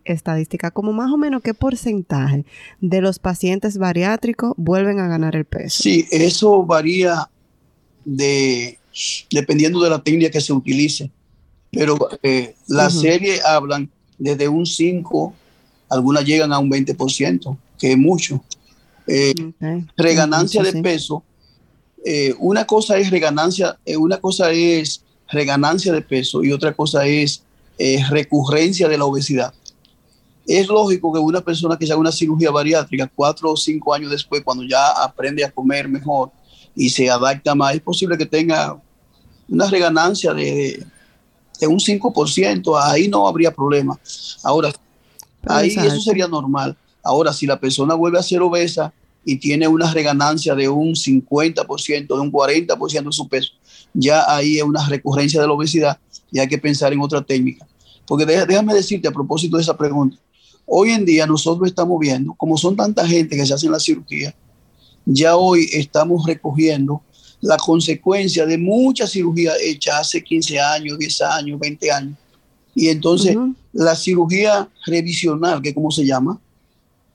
[0.05, 2.45] estadística, como más o menos qué porcentaje
[2.81, 5.85] de los pacientes bariátricos vuelven a ganar el peso.
[5.85, 7.31] Sí, eso varía
[8.05, 8.81] de,
[9.31, 11.13] dependiendo de la técnica que se utilice.
[11.71, 15.33] Pero eh, la serie hablan desde un 5,
[15.91, 18.43] algunas llegan a un 20%, que es mucho.
[19.07, 19.35] Eh,
[19.97, 20.83] reganancia Sí, de sí.
[20.83, 21.23] peso.
[22.05, 27.05] eh, una cosa es reganancia, eh, una cosa es reganancia de peso y otra cosa
[27.07, 27.43] es
[28.11, 29.53] recurrencia de la obesidad.
[30.47, 34.11] Es lógico que una persona que se haga una cirugía bariátrica cuatro o cinco años
[34.13, 36.31] después, cuando ya aprende a comer mejor
[36.77, 38.81] y se adapta más, es posible que tenga
[39.49, 40.87] una reganancia de,
[41.61, 43.99] de un 5%, ahí no habría problema.
[44.45, 44.71] Ahora,
[45.49, 45.93] Ahí Exacto.
[45.93, 46.77] eso sería normal.
[47.07, 48.93] Ahora, si la persona vuelve a ser obesa
[49.25, 53.53] y tiene una reganancia de un 50%, de un 40% de su peso,
[53.95, 55.99] ya ahí es una recurrencia de la obesidad
[56.31, 57.67] y hay que pensar en otra técnica.
[58.07, 60.17] Porque déjame decirte a propósito de esa pregunta,
[60.65, 64.35] hoy en día nosotros estamos viendo, como son tanta gente que se hacen la cirugía,
[65.05, 67.03] ya hoy estamos recogiendo
[67.41, 72.19] la consecuencia de muchas cirugías hechas hace 15 años, 10 años, 20 años.
[72.75, 73.37] Y entonces
[73.73, 76.41] la cirugía revisional, que como se llama,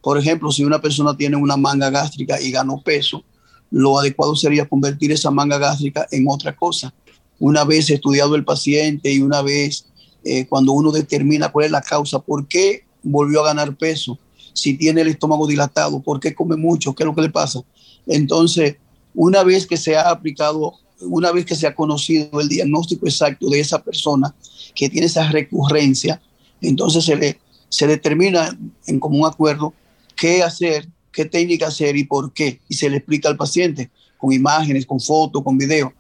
[0.02, 3.24] por ejemplo, si una persona tiene una manga gástrica y ganó peso,
[3.70, 6.94] lo adecuado sería convertir esa manga gástrica en otra cosa.
[7.40, 9.86] Una vez estudiado el paciente y una vez
[10.24, 14.18] eh, cuando uno determina cuál es la causa, por qué volvió a ganar peso,
[14.54, 17.62] si tiene el estómago dilatado, por qué come mucho, qué es lo que le pasa.
[18.06, 18.76] Entonces,
[19.14, 23.50] una vez que se ha aplicado, una vez que se ha conocido el diagnóstico exacto
[23.50, 24.34] de esa persona
[24.76, 26.22] que tiene esa recurrencia,
[26.62, 27.40] entonces se le
[27.72, 29.74] se determina en común acuerdo
[30.22, 34.32] qué hacer, qué técnica hacer y por qué, y se le explica al paciente con
[34.32, 35.92] imágenes, con fotos, con video.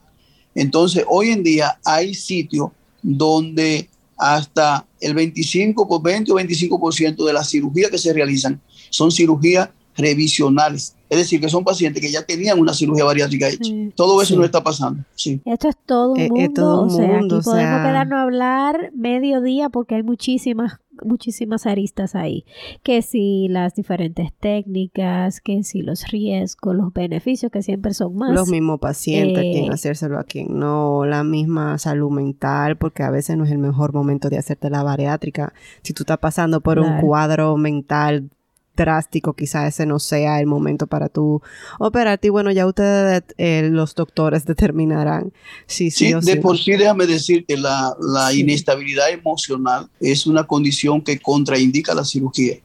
[0.54, 2.70] Entonces, hoy en día hay sitios
[3.02, 8.62] donde hasta el 25, por 20 o 25% de las cirugías que se realizan
[8.92, 10.96] son cirugías revisionales.
[11.10, 13.64] Es decir, que son pacientes que ya tenían una cirugía bariátrica hecha.
[13.64, 13.92] Sí.
[13.96, 14.38] Todo eso Sí.
[14.40, 15.04] no está pasando.
[15.16, 15.42] Sí.
[15.46, 16.44] Esto es todo un Eh, mundo.
[16.46, 19.70] es todo un o sea, mundo, aquí o podemos sea- quedarnos a hablar medio día
[19.70, 20.74] porque hay muchísimas,
[21.04, 22.46] muchísimas aristas ahí.
[22.84, 28.32] Que si las diferentes técnicas, que si los riesgos, los beneficios, que siempre son más.
[28.34, 33.38] Los mismos pacientes, Eh, hacérselo, a quien no, la misma salud mental, porque a veces
[33.38, 35.54] no es el mejor momento de hacerte la bariátrica.
[35.84, 38.30] Si tú estás pasando por un cuadro mental
[38.82, 41.42] drástico, quizá ese no sea el momento para tú
[41.80, 42.28] operarte.
[42.28, 45.32] Y bueno, ya ustedes, eh, los doctores, determinarán
[45.68, 46.40] si sí, Sí, o de sí.
[46.40, 48.42] por sí, déjame decir que la, la Sí.
[48.42, 52.56] inestabilidad emocional es una condición que contraindica la cirugía.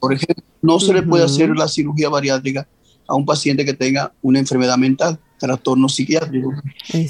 [0.00, 2.66] Por ejemplo, no se le puede hacer la cirugía bariátrica
[3.06, 6.52] a un paciente que tenga una enfermedad mental, trastorno psiquiátrico.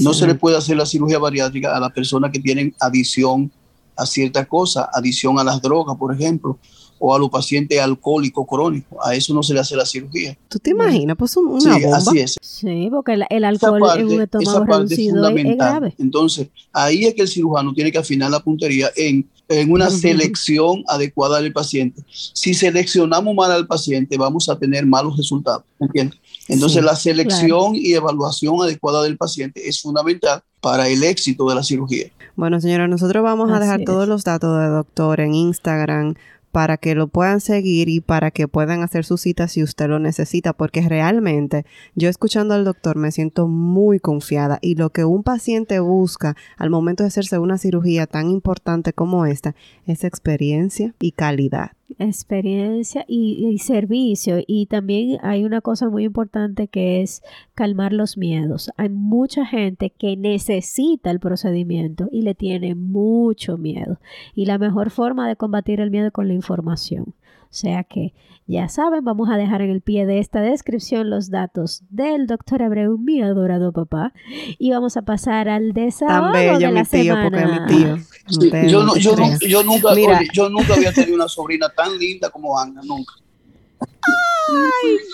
[0.00, 3.50] No se le puede hacer la cirugía bariátrica a las personas que tienen adicción
[3.96, 6.58] a ciertas cosas, adición a las drogas, por ejemplo,
[7.06, 8.98] o a los pacientes alcohólicos crónicos.
[9.04, 10.36] A eso no se le hace la cirugía.
[10.48, 11.16] ¿Tú te imaginas?
[11.18, 11.96] Pues un- una Sí, bomba.
[11.98, 12.36] así es.
[12.40, 15.14] Sí, porque el, el alcohol parte, en un esa estómago parte es reducido es, es
[15.28, 15.56] fundamental.
[15.70, 15.94] grave.
[15.98, 20.82] Entonces, ahí es que el cirujano tiene que afinar la puntería en, en una selección
[20.88, 22.02] adecuada del paciente.
[22.08, 25.64] Si seleccionamos mal al paciente, vamos a tener malos resultados.
[25.80, 26.18] ¿entiendes?
[26.48, 31.54] Entonces, Sí, la selección y evaluación adecuada del paciente es fundamental para el éxito de
[31.54, 32.06] la cirugía.
[32.36, 33.86] Bueno, señora, nosotros vamos a dejar es.
[33.86, 36.14] todos los datos de doctor en Instagram
[36.54, 39.98] para que lo puedan seguir y para que puedan hacer su cita si usted lo
[39.98, 45.24] necesita, porque realmente yo escuchando al doctor me siento muy confiada y lo que un
[45.24, 51.10] paciente busca al momento de hacerse una cirugía tan importante como esta es experiencia y
[51.10, 51.72] calidad.
[51.98, 54.38] Experiencia y, servicio.
[54.46, 57.22] Y también hay una cosa muy importante que es
[57.54, 58.70] calmar los miedos.
[58.76, 63.98] Hay mucha gente que necesita el procedimiento y le tiene mucho miedo.
[64.34, 67.14] Y la mejor forma de combatir el miedo es con la información.
[67.54, 68.12] O sea que
[68.48, 72.64] ya saben, vamos a dejar en el pie de esta descripción los datos del doctor
[72.64, 74.12] Abreu, mi adorado papá.
[74.58, 77.30] Y vamos a pasar al Tan desahogo bello de mi la tío, semana.
[77.30, 77.96] porque es mi tío.
[78.26, 80.18] Sí, yo, no no- nunca, Mira.
[80.18, 83.12] oye, yo nunca había tenido una sobrina tan linda como Ana, nunca.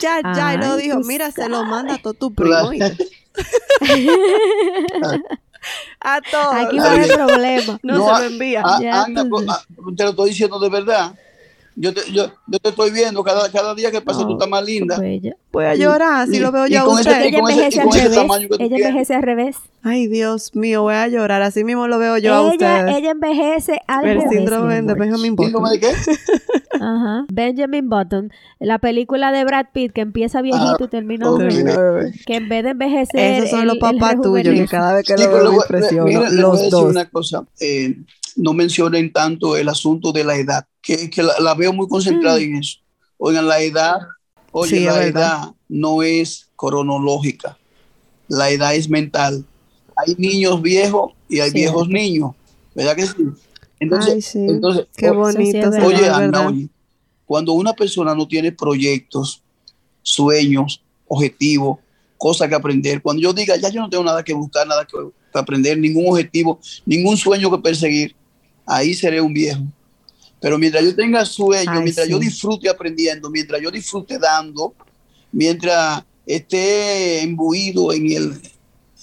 [0.03, 2.55] Ya, ya, y lo Ay, dijo, mira, se lo manda a todo tu primo.
[6.01, 6.55] A todos.
[6.55, 7.79] Aquí va a haber problema.
[7.83, 8.63] No, No, se a- lo envía.
[8.81, 9.45] Ya Ana, tú-
[9.95, 11.15] te lo estoy diciendo de verdad.
[11.77, 14.49] Yo te, yo, yo te estoy viendo cada, cada día que pasa, No, tú estás
[14.49, 14.99] más linda.
[14.99, 15.37] Bella.
[15.53, 17.25] Voy a llorar si Y- lo veo yo a ese- usted.
[17.27, 18.51] Ella envejece al revés.
[18.59, 19.57] Ella envejece al revés.
[19.83, 21.43] Ay, Dios mío, voy a llorar.
[21.43, 22.97] Así mismo lo veo yo a Ella, ustedes.
[22.99, 24.31] ella envejece al El revés.
[24.31, 24.95] síndrome mi de.
[24.95, 25.53] Benjamin Button.
[25.53, 25.93] ¿Síndrome de qué?
[26.81, 27.25] Ajá.
[27.33, 28.33] Benjamin Button.
[28.59, 32.13] La película de Brad Pitt que empieza viejito y termina joven.
[32.27, 33.35] Que en vez de envejecer.
[33.45, 35.45] Esos son él- los papás tuyos que cada vez que Sí, lo veo
[36.05, 36.83] me mira, a Los dos.
[36.85, 37.45] una cosa.
[37.61, 37.97] eh,
[38.37, 42.39] no mencionen tanto el asunto de la edad, que, que la, la veo muy concentrada
[42.39, 42.43] Mm.
[42.43, 42.79] en eso.
[43.19, 43.97] Oigan, la edad,
[44.53, 45.09] oye, Sí, la verdad.
[45.43, 47.59] edad no es cronológica.
[48.29, 49.45] La edad es mental.
[49.97, 51.55] Hay niños viejos y hay Sí.
[51.57, 52.33] viejos niños.
[52.75, 53.13] ¿Verdad que sí?
[53.81, 54.39] Entonces, Ay, sí.
[54.39, 55.71] entonces Qué bonito.
[55.71, 55.87] verdad.
[55.87, 56.47] Oye, Ana, verdad.
[56.49, 56.69] oye,
[57.27, 59.43] cuando una persona no tiene proyectos,
[60.03, 61.79] sueños, objetivos,
[62.17, 64.97] cosas que aprender, cuando yo diga, ya yo no tengo nada que buscar, nada que,
[65.33, 68.15] que aprender, ningún objetivo, ningún sueño que perseguir,
[68.71, 69.63] ahí seré un viejo.
[70.41, 74.75] Pero mientras yo tenga sueños, Ay, mientras yo disfrute aprendiendo, mientras yo disfrute dando,
[75.33, 78.41] mientras esté imbuido en el,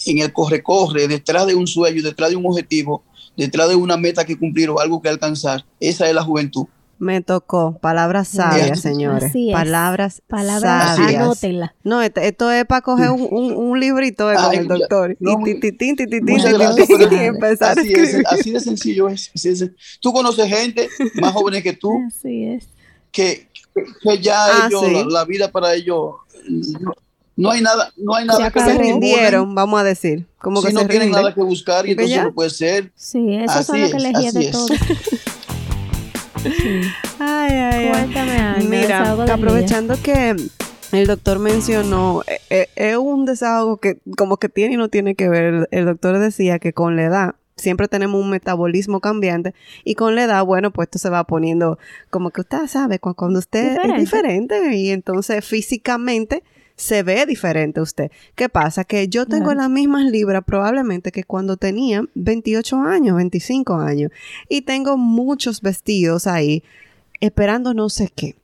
[0.05, 3.03] en el corre-corre, detrás de un sueño, detrás de un objetivo,
[3.35, 6.65] detrás de una meta que cumplir o algo que alcanzar, esa es la juventud.
[6.99, 7.77] Me tocó.
[7.79, 8.43] Palabras Bien.
[8.43, 9.25] sabias, señores.
[9.25, 9.53] Así es.
[9.53, 11.21] Palabras, Palabras, sabias.
[11.21, 11.75] anótenla.
[11.83, 15.15] No, este- esto es para coger un, un, un librito con Ay, el doctor.
[15.19, 19.31] No, y pero empezar a así, es, así de sencillo es.
[19.35, 22.67] así de sen- Tú conoces gente más jóvenes que tú Así es.
[23.11, 23.47] que,
[24.01, 24.93] que ya Ah, ellos, sí.
[24.93, 26.15] la, la vida para ellos,
[26.49, 26.93] no,
[27.35, 28.59] no hay nada, no hay nada que.
[28.59, 30.25] Se les rindieron, vamos a decir.
[30.39, 31.21] Como si que no se tienen rinden.
[31.23, 32.23] nada que buscar y entonces ya.
[32.23, 32.91] no puede ser.
[32.95, 34.51] Sí, eso Así lo que es, elegí así de es.
[34.51, 34.67] todo.
[36.51, 36.81] Sí.
[37.19, 37.89] Ay, ay.
[37.89, 40.35] Cuéntame, Ana, Mira, aprovechando que
[40.91, 45.15] el doctor mencionó, eh, eh, es un desahogo que como que tiene y no tiene
[45.15, 45.67] que ver.
[45.71, 50.23] El, doctor decía que con la edad siempre tenemos un metabolismo cambiante y con la
[50.23, 51.79] edad, bueno, pues esto se va poniendo
[52.09, 53.95] como que usted sabe, cu- cuando usted Diferente.
[53.95, 56.43] es diferente y entonces físicamente
[56.77, 58.11] se ve diferente usted.
[58.35, 58.83] ¿Qué pasa?
[58.85, 59.61] Que yo tengo Claro.
[59.61, 64.11] las mismas libras probablemente que cuando tenía 28 años, 25 años
[64.47, 66.63] y tengo muchos vestidos ahí
[67.19, 68.35] esperando no sé qué.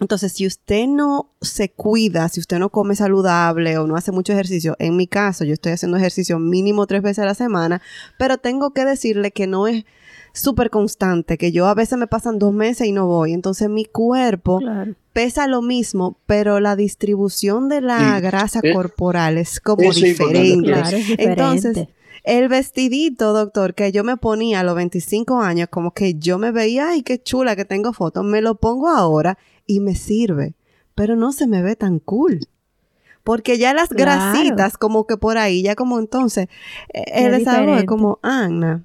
[0.00, 4.32] Entonces, si usted no se cuida, si usted no come saludable o no hace mucho
[4.32, 7.82] ejercicio, en mi caso, yo estoy haciendo ejercicio mínimo tres veces a la semana,
[8.18, 9.84] pero tengo que decirle que no es
[10.32, 13.32] súper constante, que yo a veces me pasan dos meses y no voy.
[13.32, 14.94] Entonces, mi cuerpo Claro.
[15.12, 18.22] pesa lo mismo, pero la distribución de la Sí.
[18.22, 20.70] grasa Eh, corporal es como es diferente.
[20.72, 21.42] Claro, es diferente.
[21.42, 21.88] Entonces,
[22.24, 26.50] el vestidito, doctor, que yo me ponía a los 25 años, como que yo me
[26.52, 30.54] veía, ay, qué chula que tengo fotos, me lo pongo ahora y me sirve,
[30.94, 32.40] pero no se me ve tan cool.
[33.24, 34.04] Porque ya las Claro.
[34.32, 36.48] grasitas, como que por ahí, ya como entonces,
[36.92, 38.82] eh, el Es desahogo es como, Ana,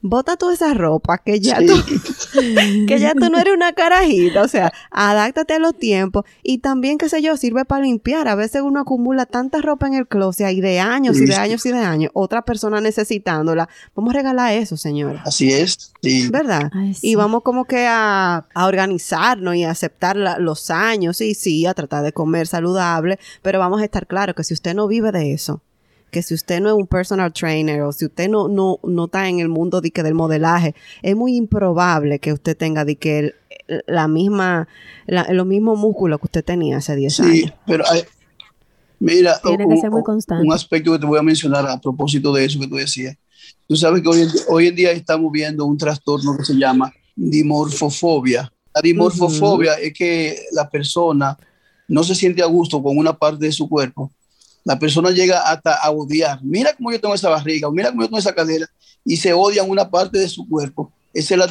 [0.00, 1.66] bota toda esa ropa que ya Sí.
[1.66, 1.74] tú
[2.86, 6.98] que ya tú no eres una carajita, o sea, adáctate a los tiempos y también,
[6.98, 8.28] qué sé yo, sirve para limpiar.
[8.28, 11.64] A veces uno acumula tanta ropa en el closet y de años y de años
[11.66, 13.68] y de años, otra persona necesitándola.
[13.94, 15.22] Vamos a regalar eso, señora.
[15.26, 15.92] Así es.
[16.02, 16.28] Sí.
[16.30, 16.70] ¿Verdad?
[16.74, 17.10] Ay, sí.
[17.10, 21.66] Y vamos como que a, a organizarnos y a aceptar la- los años y sí,
[21.66, 25.12] a tratar de comer saludable, pero vamos a estar claros que si usted no vive
[25.12, 25.62] de eso,
[26.12, 29.28] que si usted no es un personal trainer o si usted no, no, no está
[29.30, 33.18] en el mundo de que del modelaje, es muy improbable que usted tenga de que
[33.18, 33.34] el-
[33.86, 34.68] la misma,
[35.06, 37.54] la- los mismos músculos que usted tenía hace 10 Sí, años.
[37.66, 38.02] pero hay-
[39.00, 40.46] mira, Tiene que ser muy constante.
[40.46, 43.16] un aspecto que te voy a mencionar a propósito de eso que tú decías.
[43.66, 46.92] Tú sabes que hoy en, hoy en día estamos viendo un trastorno que se llama
[47.16, 48.52] dimorfofobia.
[48.74, 51.38] La dimorfofobia es que la persona
[51.88, 54.10] no se siente a gusto con una parte de su cuerpo.
[54.64, 56.38] La persona llega hasta a odiar.
[56.42, 58.66] Mira cómo yo tengo esa barriga, o mira cómo yo tengo esa cadera,
[59.04, 60.92] y se odian una parte de su cuerpo.
[61.12, 61.48] Esa es la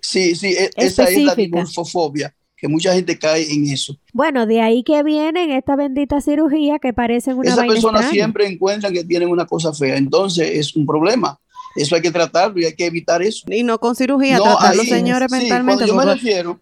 [0.00, 3.96] sí, sí, e- esa es la dimorfofobia, que mucha gente cae en eso.
[4.12, 8.92] Bueno, de ahí que vienen esta bendita cirugía que parecen una Esas personas siempre encuentran
[8.92, 11.38] que tienen una cosa fea, entonces es un problema.
[11.76, 13.44] Eso hay que tratarlo y hay que evitar eso.
[13.50, 15.84] Y no con cirugía, No, tratar los ahí- señores sí, mentalmente.
[15.86, 16.60] Cuando yo, me refiero,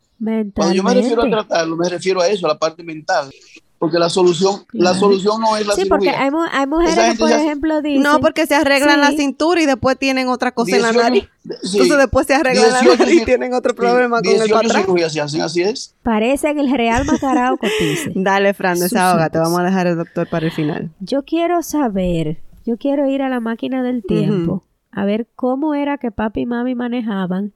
[0.55, 3.31] cuando yo me refiero a tratarlo, me refiero a eso, a la parte mental.
[3.77, 6.23] Porque la solución, la solución no es la Sí, porque cirugía.
[6.25, 8.03] hay, mu- hay mujeres que, por ya- ejemplo, dicen...
[8.03, 11.29] no, porque se arreglan la cintura y después tienen otra cosa en la 18 nariz.
[11.65, 14.55] sí, Entonces después se arreglan la 18 nariz y tienen otro problema con el 18
[14.55, 14.83] patrón.
[14.83, 15.95] cirugías hacen, así es.
[16.03, 18.13] Parecen el Real Macarao Cotice.
[18.15, 19.29] Dale, Fran, desahoga.
[19.29, 20.91] Te vamos a dejar el doctor para el final.
[21.01, 25.99] Yo quiero saber, yo quiero ir a la máquina del tiempo a ver cómo era
[25.99, 27.53] que papi y mami manejaban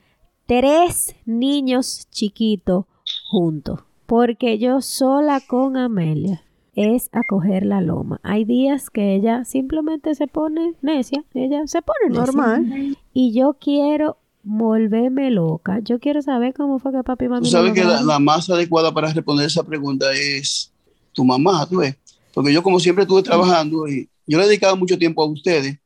[0.47, 2.86] tres niños chiquitos
[3.30, 3.80] juntos.
[4.07, 6.43] Porque yo sola con Amelia
[6.74, 8.20] es a coger la loma.
[8.22, 12.20] Hay días que ella simplemente se pone necia, ella se pone necia.
[12.20, 12.97] Normal.
[13.12, 15.80] Y yo quiero volverme loca.
[15.80, 18.93] Yo quiero saber cómo fue que papi y mami Tú sabes que la más adecuada
[18.95, 20.72] para responder esa pregunta es
[21.12, 21.97] tu mamá, tú ves.
[22.32, 25.78] Porque yo como siempre estuve trabajando y yo le he dedicado mucho tiempo a ustedes,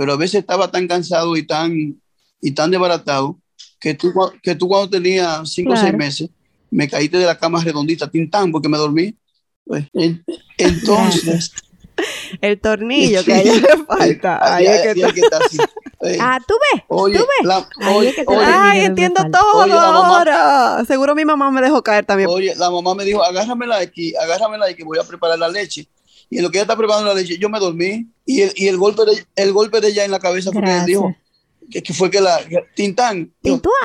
[0.00, 2.00] pero a veces estaba tan cansado y tan,
[2.40, 3.38] y tan desbaratado
[3.78, 4.10] que tú,
[4.42, 6.30] que tú cuando tenías cinco o seis meses
[6.70, 9.14] me caíste de la cama redondita, tintán, porque me dormí.
[9.66, 10.24] Pues, en-
[10.56, 11.52] entonces,
[12.40, 14.54] El tornillo que a ella le falta.
[14.54, 15.06] Ahí ahí- es que ahí está.
[15.08, 15.58] es que está así.
[16.00, 16.82] Eh, Ah, tú ves.
[16.88, 17.46] oye, tú ves.
[17.46, 20.84] la- Ahí oye, es que te oye, da- Ay, entiendo todo Oye, la mamá- ahora.
[20.86, 22.30] Seguro mi mamá me dejó caer también.
[22.32, 25.86] Oye, la mamá me dijo, agárramela aquí, agárramela aquí, voy a preparar la leche.
[26.30, 28.06] Y en lo que ella está preparando la leche, yo me dormí.
[28.24, 30.66] Y el, y el golpe de el golpe de ella en la cabeza fue que
[30.66, 30.86] Gracias.
[30.86, 31.14] dijo
[31.70, 32.38] que, que fue que la
[32.74, 33.32] Tintán.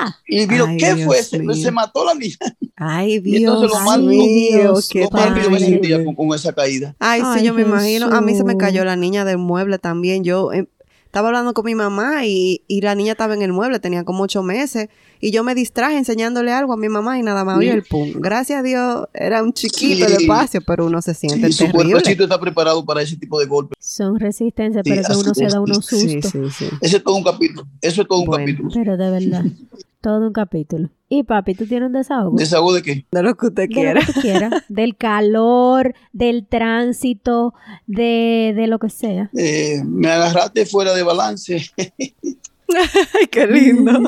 [0.00, 0.16] Ah?
[0.26, 1.22] Y vino, Ay, ¿qué Dios fue?
[1.22, 2.36] Se, se mató la niña.
[2.76, 6.04] Ay, Y entonces Dios lo mal- mío, Dios, qué Lo mal que yo me sentía
[6.04, 6.94] con, con esa caída.
[6.98, 8.06] Ay, sí, Ay, yo me imagino.
[8.06, 8.60] A mí se me Jesús.
[8.60, 10.22] cayó la niña del mueble también.
[10.24, 10.68] Yo eh,
[11.16, 14.24] estaba hablando con mi mamá y, y la niña estaba en el mueble, tenía como
[14.24, 14.88] ocho meses.
[15.18, 17.70] Y yo me distraje enseñándole algo a mi mamá y nada más oí Sí.
[17.70, 18.10] el pum.
[18.16, 20.12] Gracias a Dios, era un chiquito Sí.
[20.12, 21.92] el espacio, pero uno se siente su terrible.
[21.92, 23.78] cuerpecito está preparado para ese tipo de golpes.
[23.80, 26.32] Son resistencias, Sí, pero que uno se da unos Sí, sustos.
[26.32, 26.74] sí, sí.
[26.82, 27.66] Ese es todo un capítulo.
[27.80, 28.44] Eso es todo un Bueno.
[28.44, 28.68] capítulo.
[28.74, 29.44] Pero de verdad,
[30.06, 30.88] todo un capítulo.
[31.08, 32.36] Y papi, ¿tú tienes un desahogo?
[32.36, 33.06] ¿Desahogo de qué?
[33.10, 34.00] De lo que usted De lo quiera.
[34.06, 34.52] que tú quieras.
[34.68, 37.54] Del calor, del tránsito,
[37.88, 39.30] de, de lo que sea.
[39.36, 41.56] Eh, me agarraste fuera de balance.
[41.76, 43.90] Ay, qué lindo.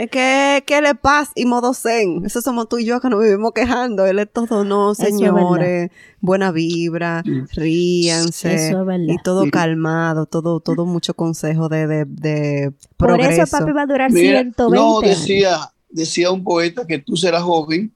[0.00, 2.22] Es que, que él es paz y modo zen.
[2.24, 4.06] Eso somos tú y yo que nos vivimos quejando.
[4.06, 5.90] Él es todo, no, señores.
[6.20, 7.22] buena vibra,
[7.52, 8.54] ríanse.
[8.54, 9.04] Eso es verdad.
[9.08, 13.42] Y todo calmado, todo, todo mucho consejo de, de, de Por progreso.
[13.42, 15.10] eso papi va a durar Mira, 120 no, años.
[15.18, 15.58] decía,
[15.90, 17.92] decía un poeta que tú serás joven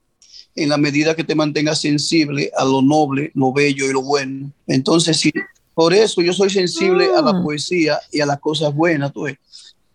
[0.56, 4.50] en la medida que te mantengas sensible a lo noble, lo bello y lo bueno.
[4.66, 5.32] Entonces, sí,
[5.72, 7.22] por eso yo soy sensible a Ah.
[7.32, 9.38] la poesía y a las cosas buenas, tú ves.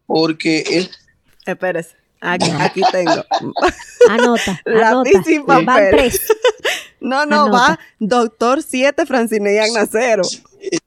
[0.07, 0.89] Porque es,
[1.45, 1.98] Espérese.
[2.21, 3.11] Aquí, aquí tengo.
[4.09, 5.31] Anota, Lápiz anota.
[5.31, 5.89] y Van papel.
[5.91, 6.21] tres.
[7.01, 7.57] No, no, Anota.
[7.57, 10.23] va Doctor 7 Francine y Agnacero.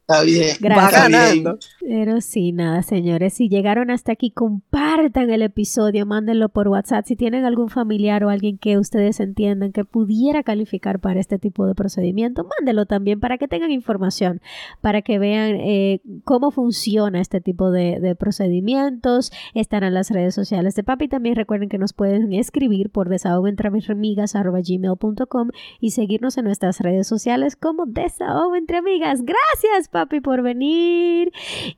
[0.07, 0.57] Está bien.
[0.61, 0.93] Gracias.
[0.93, 1.59] Va ganando.
[1.81, 3.33] Pero sí, nada, señores.
[3.35, 7.05] Si llegaron hasta aquí, compartan el episodio, mándenlo por WhatsApp.
[7.07, 11.67] Si tienen algún familiar o alguien que ustedes entiendan que pudiera calificar para este tipo
[11.67, 14.41] de procedimiento, mándenlo también para que tengan información,
[14.81, 19.33] para que vean eh, cómo funciona este tipo de, de procedimientos.
[19.55, 21.09] Están en las redes sociales de Papi.
[21.09, 25.49] También recuerden que nos pueden escribir por desahogoentreamigas.gmail.com
[25.81, 29.21] y seguirnos en nuestras redes sociales como Desahogo Entre Amigas.
[29.23, 31.31] Gracias, papi, por venir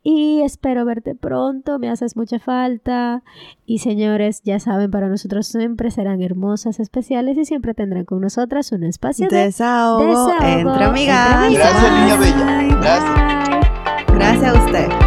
[0.03, 1.79] y espero verte pronto.
[1.79, 3.23] Me haces mucha falta.
[3.67, 8.73] Y señores, ya saben, para nosotros siempre serán hermosas, especiales y siempre tendrán con nosotras
[8.73, 11.45] un espacio de Desahogo, desahogo entre amigas.
[11.47, 12.21] entre Gracias, niña amigas.
[12.21, 12.77] bella.
[12.81, 14.07] Gracias.
[14.07, 14.15] Bye.
[14.17, 15.04] Gracias a usted.